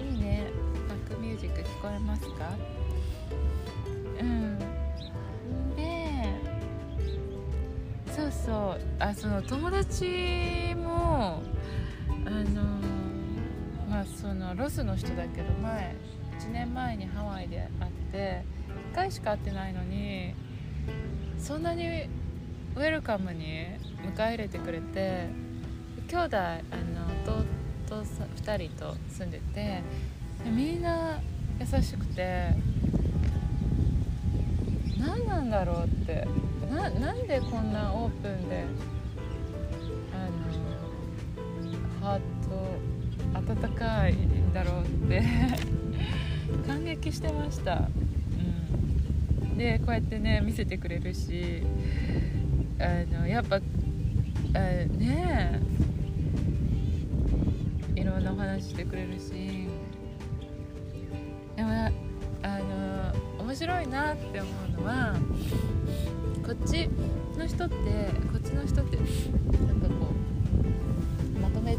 [0.00, 0.44] えー、いいね。
[0.88, 2.48] バックミュージック聞こえますか？
[4.18, 4.58] うん。
[5.76, 6.24] で
[8.10, 8.80] そうそう。
[8.98, 11.42] あその友達も
[12.24, 12.62] あの
[13.90, 15.94] まあそのロスの人だけど前
[16.38, 17.77] 1年前にハワイで会
[18.08, 18.42] って
[18.92, 20.34] 1回しか会ってないのに
[21.38, 21.84] そんなに
[22.74, 23.66] ウェルカムに
[24.02, 25.28] 迎え入れてくれて
[26.08, 26.60] 兄弟あ
[27.28, 27.44] の弟
[27.90, 29.82] 2人と住んでて
[30.44, 31.20] みんな
[31.60, 32.54] 優しくて
[34.98, 36.26] 何なんだろうって
[36.70, 38.64] ななんでこんなオープンで
[40.12, 45.87] あのハート温かいんだろうって。
[46.66, 47.88] 感激してました、
[49.42, 51.62] うん、でこうやってね見せてくれるし
[52.78, 53.60] あのやっぱあ
[54.58, 55.60] ね
[57.94, 59.68] いろんなお話してくれるし。
[61.58, 61.70] でも
[62.44, 65.16] あの面白いなって思うのは
[66.46, 66.88] こっち
[67.36, 67.74] の人って
[68.32, 70.12] こっちの人ってなんかこ
[71.36, 71.76] うまとめ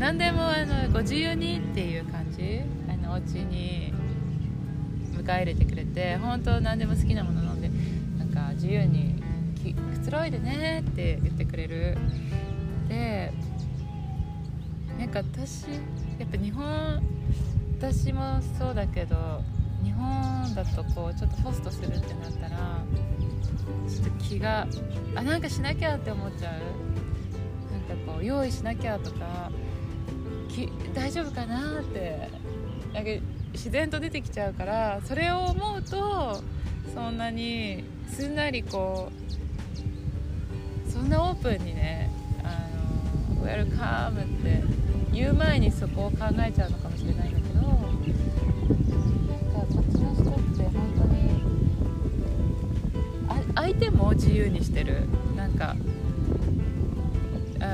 [0.00, 3.94] 何でもあのご自由にっていう感じあのお家に
[5.16, 7.70] 迎え入れてくれて本当何でも好きなもの飲んで
[8.18, 9.22] なんか自由に
[9.62, 11.96] くつろいでねって言ってくれる。
[12.88, 13.32] で
[14.98, 15.62] なんか私
[16.18, 17.02] やっぱ日本
[17.78, 19.42] 私もそうだけど
[19.84, 22.84] 日本だとこうちょっとホストするってなったら
[23.88, 24.66] ちょっと気が
[25.14, 26.52] あなんかしなきゃって思っちゃう。
[27.72, 29.50] なんかこう用意しなきゃとか
[30.94, 32.28] 大丈夫かなって。
[32.94, 33.10] なんか
[33.52, 36.40] 自然と出てきちゃうからそれを思うと
[36.94, 39.10] そんなにすんなりこ
[40.88, 42.08] うそんなオープンにね
[42.44, 42.68] あ
[43.34, 44.62] のウェルカムって
[45.12, 47.63] 言う前にそこを考えちゃうのかもしれないんだけど
[53.78, 55.08] 相手も自由にしてる。
[55.36, 55.76] なんか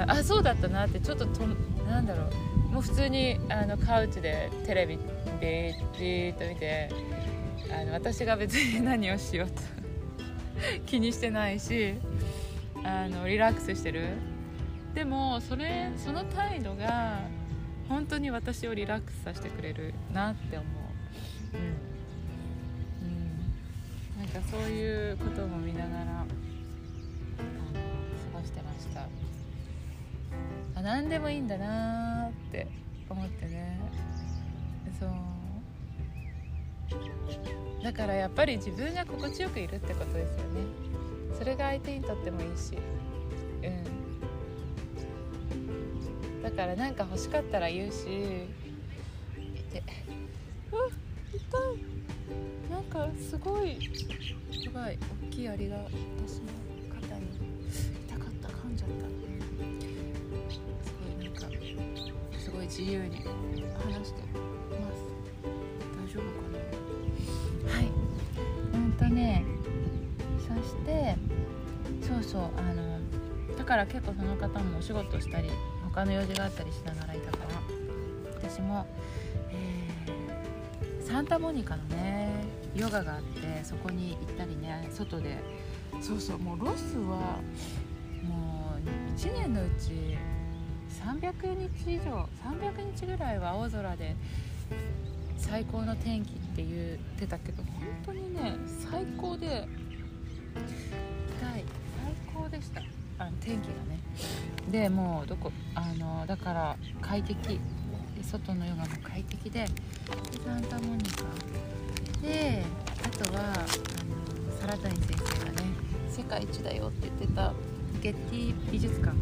[0.09, 1.46] あそうだったなってちょっとと
[1.88, 2.24] なんだろ
[2.68, 2.72] う。
[2.72, 4.98] もう普通にあのカウチでテレビ
[5.40, 6.88] でビーッと見て
[7.70, 9.62] あの私が別に 何をしようと
[10.86, 11.94] 気にしてないし
[12.84, 14.09] あのリラックスしてる。
[14.94, 17.20] でもそれその態度が
[17.88, 21.89] 本当に私をリラックスさせてくれるなって思う、うん。
[24.31, 26.28] かそういうことも見ながらあの
[28.33, 29.09] 過ごしてました。
[30.76, 32.68] あ何でもいいんだなって
[33.09, 33.81] 思ってね。
[34.99, 35.11] そう。
[37.83, 40.61] だからやっぱり自分が心地よくいるってことですよね。
[41.37, 42.78] それが相手にとってもいいし。
[43.62, 43.68] う
[46.39, 46.43] ん。
[46.43, 48.05] だから何か欲しかったら言うし。
[49.72, 49.83] で
[50.72, 50.89] うわ
[51.33, 51.41] 痛い。
[52.71, 53.79] なんかすごい
[54.64, 54.99] やばい
[55.29, 56.47] 大きいアリが私の
[56.95, 57.27] 肩に
[58.09, 58.95] 痛かった噛んじゃった。
[60.85, 61.41] すごいなんか
[62.39, 63.27] すごい自由に話
[64.07, 64.39] してま
[64.95, 65.03] す。
[65.97, 66.49] 大丈夫か
[67.66, 67.75] な。
[67.75, 67.85] はい。
[68.73, 69.45] うんとね
[70.39, 71.16] そして
[72.01, 72.43] そうそう。
[72.57, 73.01] あの
[73.59, 75.51] だから結構その方もお仕事したり
[75.85, 77.51] 他の用事があったりしながらいたから
[78.35, 78.87] 私も、
[79.51, 82.31] えー、サンタモニカのね
[82.75, 85.37] ヨガがあってそこに行ったりね外で。
[86.01, 87.41] そうそうもうロスは
[88.23, 90.16] もう1年のうち
[91.05, 94.14] 300日以上300日ぐらいは青空で
[95.37, 97.73] 最高の天気って言ってたけど本
[98.07, 98.55] 当にね
[98.91, 99.66] 最高で
[101.41, 101.64] 最
[102.33, 102.83] 高でした。
[103.18, 104.01] あの天気がね。
[104.71, 107.61] でもうどこあのだから快適。
[108.23, 109.66] 外のヨガも快適で
[110.45, 111.25] サンタモニカ
[112.23, 112.62] で
[113.05, 115.68] あとはあの皿谷先生がね
[116.11, 117.53] 世界一だよって言ってた。
[118.03, 119.14] ゲッティ美術館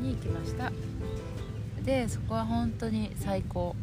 [0.00, 0.70] に行きました。
[1.82, 3.74] でそこは本当に最高。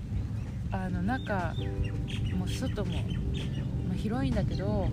[0.72, 1.56] あの中
[2.36, 2.94] も外も、
[3.88, 4.88] まあ、広いんだけど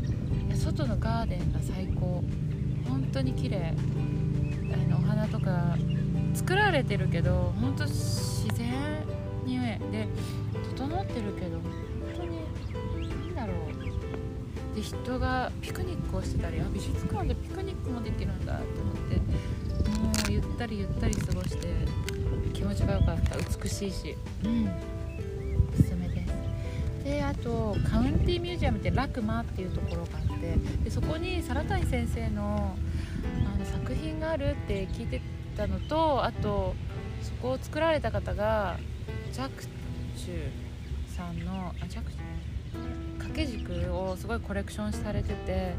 [0.55, 2.23] 外のガーデンが最高。
[2.89, 3.75] 本当に綺麗。
[4.73, 5.77] あのお花とか
[6.35, 8.71] 作られてるけど本当自然
[9.45, 9.59] に
[9.91, 10.09] で
[10.77, 11.59] 整ってるけど
[14.81, 18.31] で人がピクニックをしてたりあ美術館でピクニックもできる
[20.61, 21.69] ったりゆったり過ごして
[22.53, 23.37] 気持ちが良かった。
[23.39, 24.15] 美しいし。
[24.45, 24.69] うん。
[25.73, 27.05] おすすめです。
[27.05, 32.77] であとカウンティミュージアムってラクマっていうところがあってでそこにサラタイ先生の
[33.55, 35.23] あの作品があるって聞いて
[35.57, 36.75] たのとあと
[37.23, 38.79] そこを作られた方が
[39.33, 42.13] ジャクチュさんのあジャク
[43.41, 45.75] 掛け軸をすごいコレクションされてて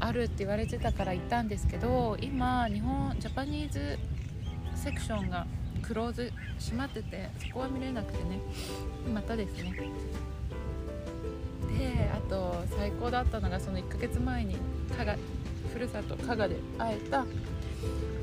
[0.00, 3.98] あるって言われてたから行ったんですけど今日本ジャパニーズ
[4.74, 5.46] セクションが
[5.82, 8.40] クローズ閉まっててそこは見れなくてね。
[9.12, 9.74] またですね。
[11.78, 14.56] であと最高だったのがその1ヶ月前に
[14.96, 15.16] 加賀
[15.72, 17.26] ふるさと加賀で会えた、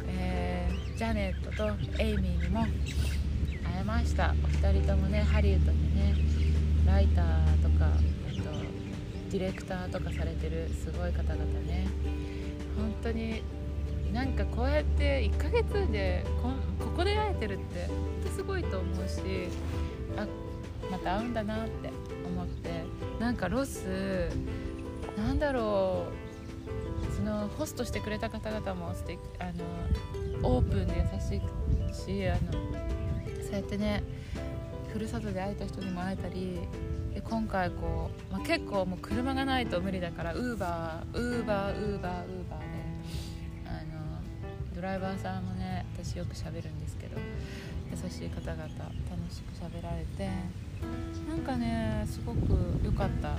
[0.07, 2.69] えー、ジャネットとエイミーにも会
[3.81, 4.33] えました。
[4.43, 6.15] お二人ともねハリウッドでね
[6.85, 7.91] ライターとか、
[9.31, 11.87] ディレクターとかされてるすごい方々ね。
[12.77, 13.41] 本当に
[14.13, 16.49] なんかこうやって1ヶ月でこ
[16.83, 19.21] ここで会えてるって本当すごいと思うし
[20.17, 20.27] あ
[20.89, 21.89] また会うんだなって
[22.25, 22.83] 思って
[23.19, 24.29] なんかロス
[25.17, 26.07] なんだろ
[27.09, 29.45] うそのホストしてくれた方々も素敵あ
[30.43, 32.51] のオープンで優しいしあの
[33.43, 34.03] そうやってね
[34.91, 36.59] ふるさとで会えた人にも会えたり
[37.13, 42.65] で今回こう、まあ、結構もう車がないと無理だからウーバーウーバーウーバーウーバーで
[43.65, 47.17] あのドライバーさんもね私よくしゃべるんですけど
[47.91, 48.71] 優しい方々楽
[49.29, 50.29] しく喋られて
[51.27, 53.35] なんかねすごく良かった。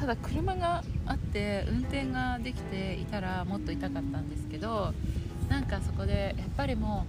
[0.00, 4.94] ただ車があって運転ができていたらもっと痛かったんですけど
[5.50, 7.04] なんかそこでやっぱりも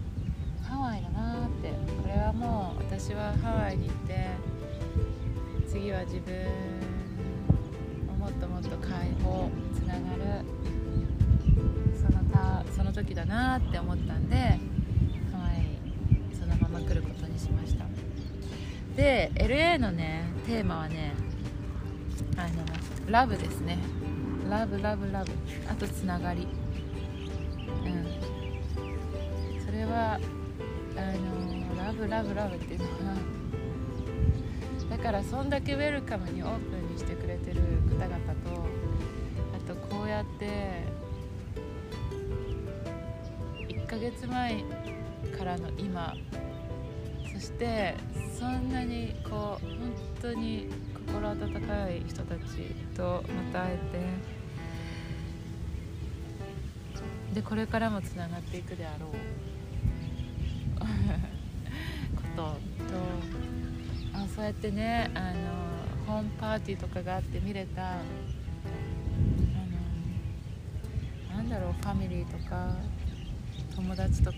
[0.62, 4.28] うハワイだなってこれはもう私はハワイに行って
[5.72, 6.36] 次は自分
[8.10, 10.44] をもっともっと解放つながる。
[11.96, 15.78] そのたその時だなって思ったんでハワイ
[16.38, 17.86] そのまま来ることにしました。
[18.98, 21.14] で LA のねテーマはね
[22.36, 22.66] あの
[23.10, 23.78] ラブですね。
[24.50, 25.32] ラブラブラブ。
[25.70, 26.50] あとつながり。
[27.86, 28.06] うん。
[29.66, 30.20] それは
[30.98, 33.41] あのラブラブラブっていうのはだ
[35.02, 37.62] からそんだけウェルカムにオープンにしてくれてる
[37.98, 38.66] 方々と
[39.56, 40.84] あとこうやって
[43.68, 44.64] 1ヶ月前
[45.38, 46.16] からの今
[47.34, 47.96] そして
[48.38, 49.62] そんなにこう本
[50.22, 53.78] 当に心温かい人たちとまた会え
[57.32, 59.10] てでこれからもつながっていくであろう
[62.16, 62.71] こと
[64.42, 67.98] そうやってねあのホームパーティーとかがあって見れたあ
[71.30, 72.76] のなんだろうファミリーとか
[73.76, 74.38] 友達とか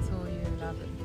[0.00, 0.97] そういうラブ。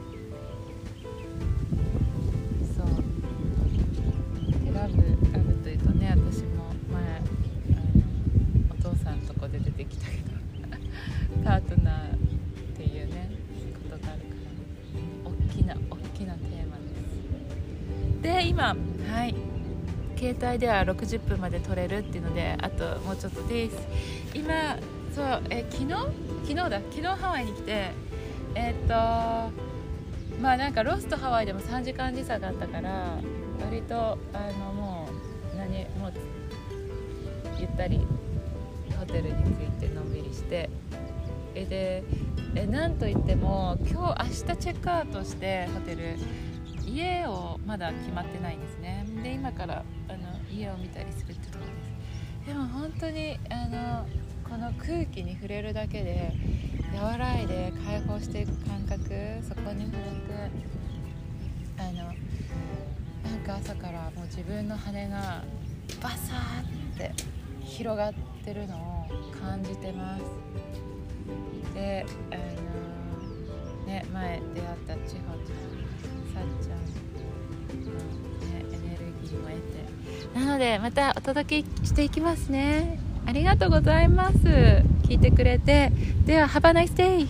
[20.24, 23.76] 携帯では60分まで撮れるっていうのであともうちょっとです。
[24.34, 24.78] 今
[25.14, 25.90] そうえ昨日？
[25.90, 26.70] 昨日だ。
[26.70, 27.92] 昨日ハワイに来て
[28.56, 28.94] えーっと
[30.42, 33.18] まあなんかロスとハワイでも3時間時差があったから
[33.66, 34.18] 割とあ
[34.60, 35.10] のも
[35.54, 36.14] う何もう
[37.60, 38.00] ゆったり
[38.98, 40.70] ホテルに着いてのんびりして
[41.54, 42.04] えで
[42.56, 46.16] えなんといっても今日明日チェックアウトしてホテル。
[46.86, 48.93] 家をまだ決まってないんですね。
[49.44, 50.20] で今からあの
[50.50, 51.72] 家を見たりするってとこで
[52.44, 52.48] す。
[52.48, 54.08] でも本当にあの
[54.50, 56.32] この空気に触れるだけで
[56.96, 59.00] 和らいで解放していく感覚
[59.42, 60.50] そこに触れて
[61.78, 62.06] あの
[63.30, 65.44] なんか朝からもう自分の羽が
[66.02, 66.62] バサー
[66.96, 67.12] って
[67.66, 68.14] 広がっ
[68.46, 69.08] てるのを
[69.42, 70.24] 感じてます。
[71.74, 75.84] であのね前出会った千穂ちゃん
[76.34, 76.93] さっちゃん、
[79.34, 80.40] エネルギーも得て。
[80.40, 83.00] なのでまたお届けしていきますね。
[83.26, 84.38] ありがとうございます。
[85.04, 85.92] 聞いてくれて。
[86.26, 87.28] では Have a nice day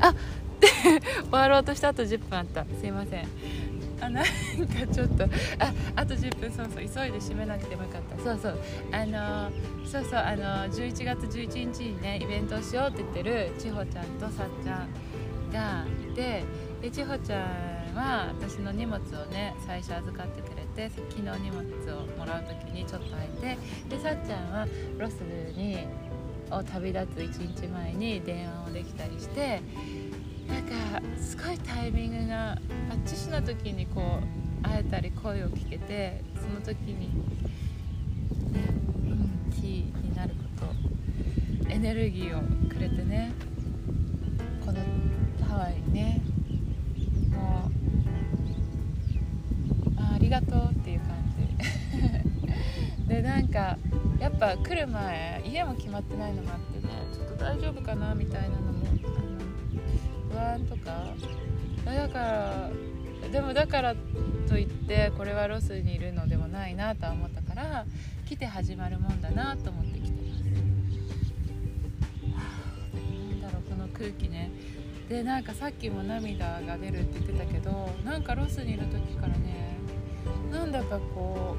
[0.00, 0.14] あ
[0.60, 2.64] 終わろうとしたあと10分あった。
[2.80, 3.26] すいません。
[4.00, 4.30] あなんか
[4.92, 5.24] ちょっと。
[5.24, 6.50] ああと10分。
[6.50, 6.84] そうそう。
[6.84, 8.22] 急いで締めなくてもよかった。
[8.22, 8.58] そうそう。
[8.92, 9.50] あの
[9.84, 10.18] そうそう。
[10.18, 14.88] あの11月11日にねイベントをしようって言ってる千穂ちゃんとさっちゃん
[15.52, 16.44] がいて
[16.82, 17.40] で千穂ちゃん
[17.94, 21.62] は私の荷物をね最初預かってくれて昨日荷物
[21.98, 23.58] をもらう時にちょっと空いて
[23.88, 24.66] でさっちゃんは
[24.96, 25.14] ロス
[25.56, 25.78] に
[26.50, 29.60] を旅立つ1日前に電話をできたりして
[30.46, 32.56] なんかすごいタイミングが
[32.88, 34.20] バッチシな時にこ
[34.62, 37.10] う会えたり声を聞けてその時に、
[38.54, 40.66] うん、キーになるこ
[41.66, 43.32] とエネルギーをくれてね
[44.64, 44.78] この
[45.46, 46.27] ハワイにね。
[50.18, 53.06] ありがとうっていう感じ。
[53.06, 53.78] でなんか
[54.18, 58.84] やっぱ来る前家も決まってないのもあってねちょっと大丈夫かなみたいなのも
[60.34, 61.14] あの不安とか。
[61.84, 62.70] だから
[63.30, 63.94] でもだから
[64.48, 67.86] といってこれはロスにいるのでもないなとは思ったから
[68.26, 70.42] 来て始まるもんだなと思って来てます。
[73.30, 74.50] なんだろうこの空気ね。
[75.08, 79.67] でなんかさっきも涙が出るって言ってたけどなんかロスにいる時からね
[80.50, 81.56] なんだかこ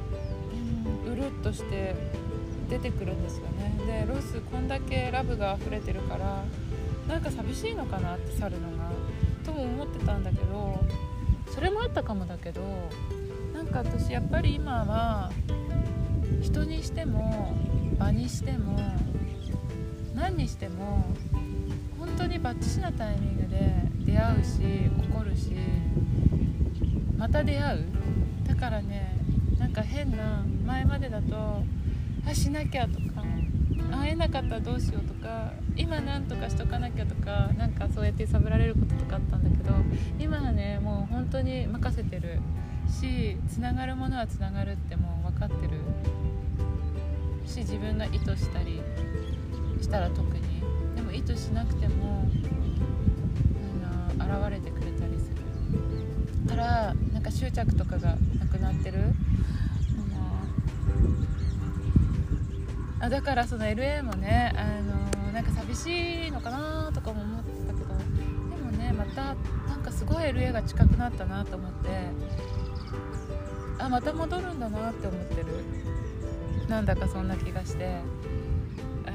[1.05, 1.95] う、うん、うるっとして
[2.69, 3.73] 出てくるんですよね。
[3.85, 6.43] でロスこんだけラブが溢れてるから
[7.07, 8.91] なんか寂しいのかなって去るのが
[9.43, 10.79] とも思ってたんだけど
[11.53, 12.61] それもあったかもだけど
[13.53, 15.31] なんか私やっぱり今は
[16.41, 17.55] 人にしても
[17.97, 18.79] 場にしても
[20.13, 21.05] 何にしても
[21.97, 24.61] 本当にバッチシなタイミングで出会うし
[25.11, 25.51] 怒るし
[27.17, 27.85] また出会う。
[28.49, 29.15] だからね
[29.57, 31.63] なんか変な前までだと
[32.27, 33.23] あしなきゃとか
[33.91, 39.73] 会えなかったらどうしようとか今なんとかしとかなきゃとかなんかそうやって揺さぶられることとかあったんだけど
[40.19, 42.39] 今はねもう本当に任せてる。
[42.89, 45.77] しつながるものはつながるってもう分かってる。
[47.45, 48.81] し自分が意図したり
[49.79, 50.41] したら特に。
[50.95, 52.27] でも意図しなくても
[54.19, 56.49] あの現れてくれたりする。
[56.49, 58.99] からなんか執着とかがなくなってる？
[63.01, 69.35] あだからその LA もねあのなんか寂しいのかなとかも思ってたけどでもねまた
[69.67, 71.89] なんかすごい LA が近くなったなと思って
[73.79, 75.47] あまた戻るんだなって思ってる。
[76.69, 77.97] なんだかそんな気がして。
[79.05, 79.11] あ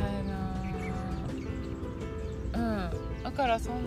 [2.58, 3.22] のうん。
[3.22, 3.82] だからそん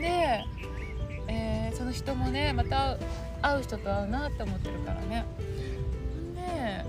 [0.00, 0.44] で、
[1.78, 2.98] その人もねまた
[3.40, 5.24] 会う人と会うなって思ってるからね。
[6.34, 6.40] で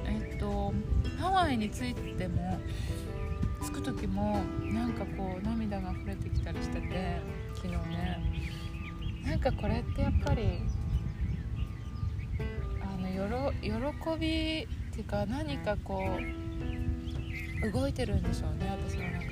[0.07, 0.73] えっと
[1.19, 2.59] ハワイに着いても
[3.61, 7.21] 着く時もなんかこう涙が溢れてきたりしてて
[7.55, 8.19] 昨日ね。
[9.23, 10.63] なんかこれってやっぱり
[12.81, 13.69] あのよろ喜
[14.19, 16.03] びっていうか何かこ
[17.63, 19.28] う動いてるんでしょうね私の中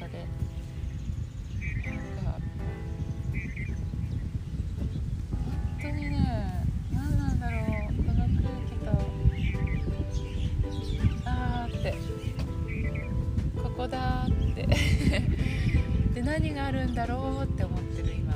[16.68, 18.34] あるんだろうって思ってる今。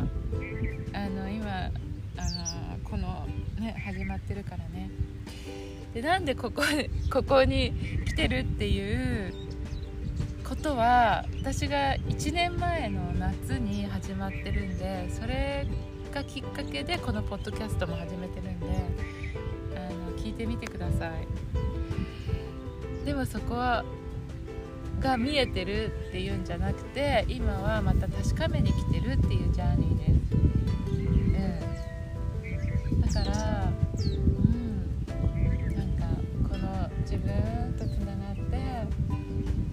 [0.93, 3.27] あの今あのこの
[3.59, 4.89] ね始まってるからね。
[5.93, 6.63] でなんでここ
[7.11, 7.73] ここに
[8.05, 9.33] 来てるっていう
[10.47, 15.67] ことは私が1年前の夏に始まってるんでそれ
[16.13, 18.65] がきっかけでこのポッドキャストも始めてるんで
[19.75, 21.27] あの聞いてみてください。
[23.05, 23.83] でもそこは
[25.01, 30.11] が見えてるっていうんじゃなくて今はまた確かめに来てるっていうジャーニーです。
[32.53, 33.01] うん。
[33.01, 34.85] だからうん。
[35.75, 36.05] なんか
[36.47, 38.41] この自分とつながって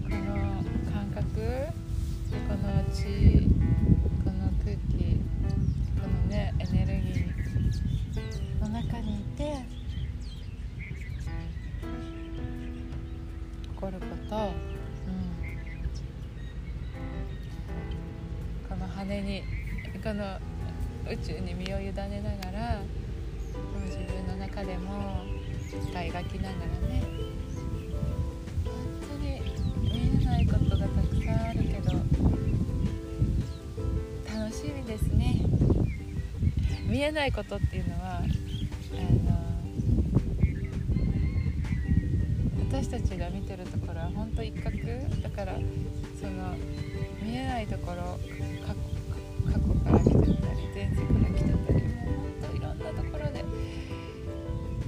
[0.03, 0.17] この
[0.91, 1.71] 感覚で
[2.47, 3.47] この地
[4.23, 5.21] この空気
[6.01, 9.43] このねエネルギーの中にいて
[21.11, 22.81] 宇宙に身を委ねながら
[23.85, 25.23] 自分の中でも
[25.91, 27.01] 描きながらね
[28.63, 28.73] 本
[29.09, 29.41] 当に
[29.81, 31.93] 見えないことがたくさんあるけど
[34.39, 35.41] 楽しみですね。
[36.87, 38.27] 見えないことっていうのはあの
[42.69, 44.77] 私たちが見てるところは本当一角。
[45.23, 45.55] だから
[46.19, 46.55] その
[47.23, 48.19] 見えないところ
[48.63, 48.73] 過
[49.53, 50.38] 去から来てたり
[50.73, 53.43] 前世から来てたりもう本当いろんなところで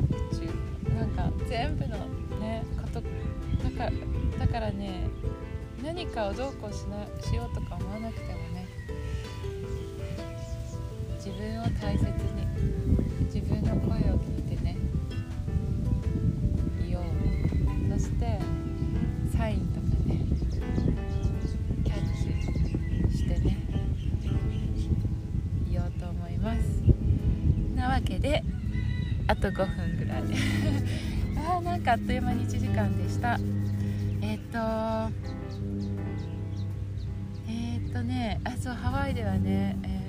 [0.10, 1.98] 宇宙なんか全部の
[2.40, 3.92] ねことだか
[4.40, 5.08] だからね
[5.84, 8.68] 何かをどうこうしなしようとか思わなくてもね
[11.18, 12.46] 自分を大切に
[13.34, 14.51] 自分の声を聞いて
[29.42, 30.24] と5分ぐらい。
[31.36, 33.40] あーなんかあっという間に1時間でした。
[34.22, 34.58] えっ、と
[37.48, 40.02] えっ、とねあそうハワイではね、えー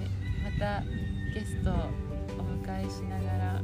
[0.45, 0.83] また
[1.35, 1.75] ゲストを
[2.39, 3.63] お迎えしながら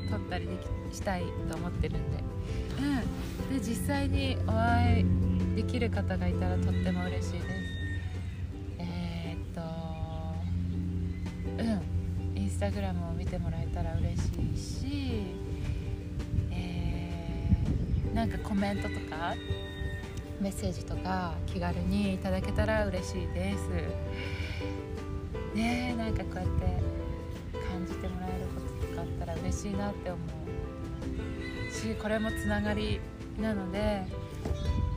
[0.00, 0.56] と撮ったりで
[0.90, 2.24] きしたいと思ってるんで。
[3.50, 3.58] うん。
[3.58, 7.55] で実際にお会いできる方がいたらとっても嬉しいです。
[13.46, 15.22] もらえたら嬉しいし
[16.50, 19.34] えーなんかコメントとか
[20.40, 23.68] メッセージとか気軽にいただけたら嬉しいです。
[25.54, 26.82] ねなんかこうやって
[27.70, 30.18] 感じてもらえることとかあったら嬉しいなって思
[31.70, 33.00] うしこれもつながり
[33.40, 33.78] なので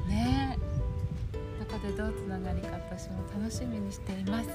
[0.08, 4.50] ねえどこでどうつながりか私も楽しみにしています。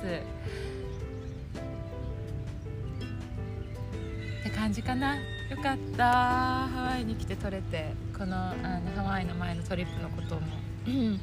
[4.64, 5.16] 感じかな。
[5.16, 5.20] よ
[5.62, 6.04] かった。
[6.04, 7.92] ハワイに来て撮れて。
[8.16, 10.40] このあのハワイの前のトリップのことも。
[10.86, 11.20] うん。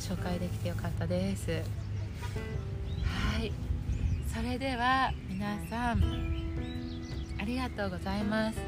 [0.00, 1.50] 紹介できてよかったです。
[1.50, 3.52] はい。
[4.34, 6.02] それでは皆さん
[7.38, 8.58] ありがとうございます。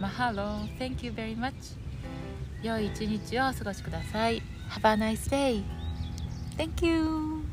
[0.00, 0.76] マハロー。
[0.76, 1.52] Thank you very much
[2.60, 4.42] 良い一日をお過ごしください。
[4.70, 5.62] Have a nice day
[6.56, 7.44] Thank you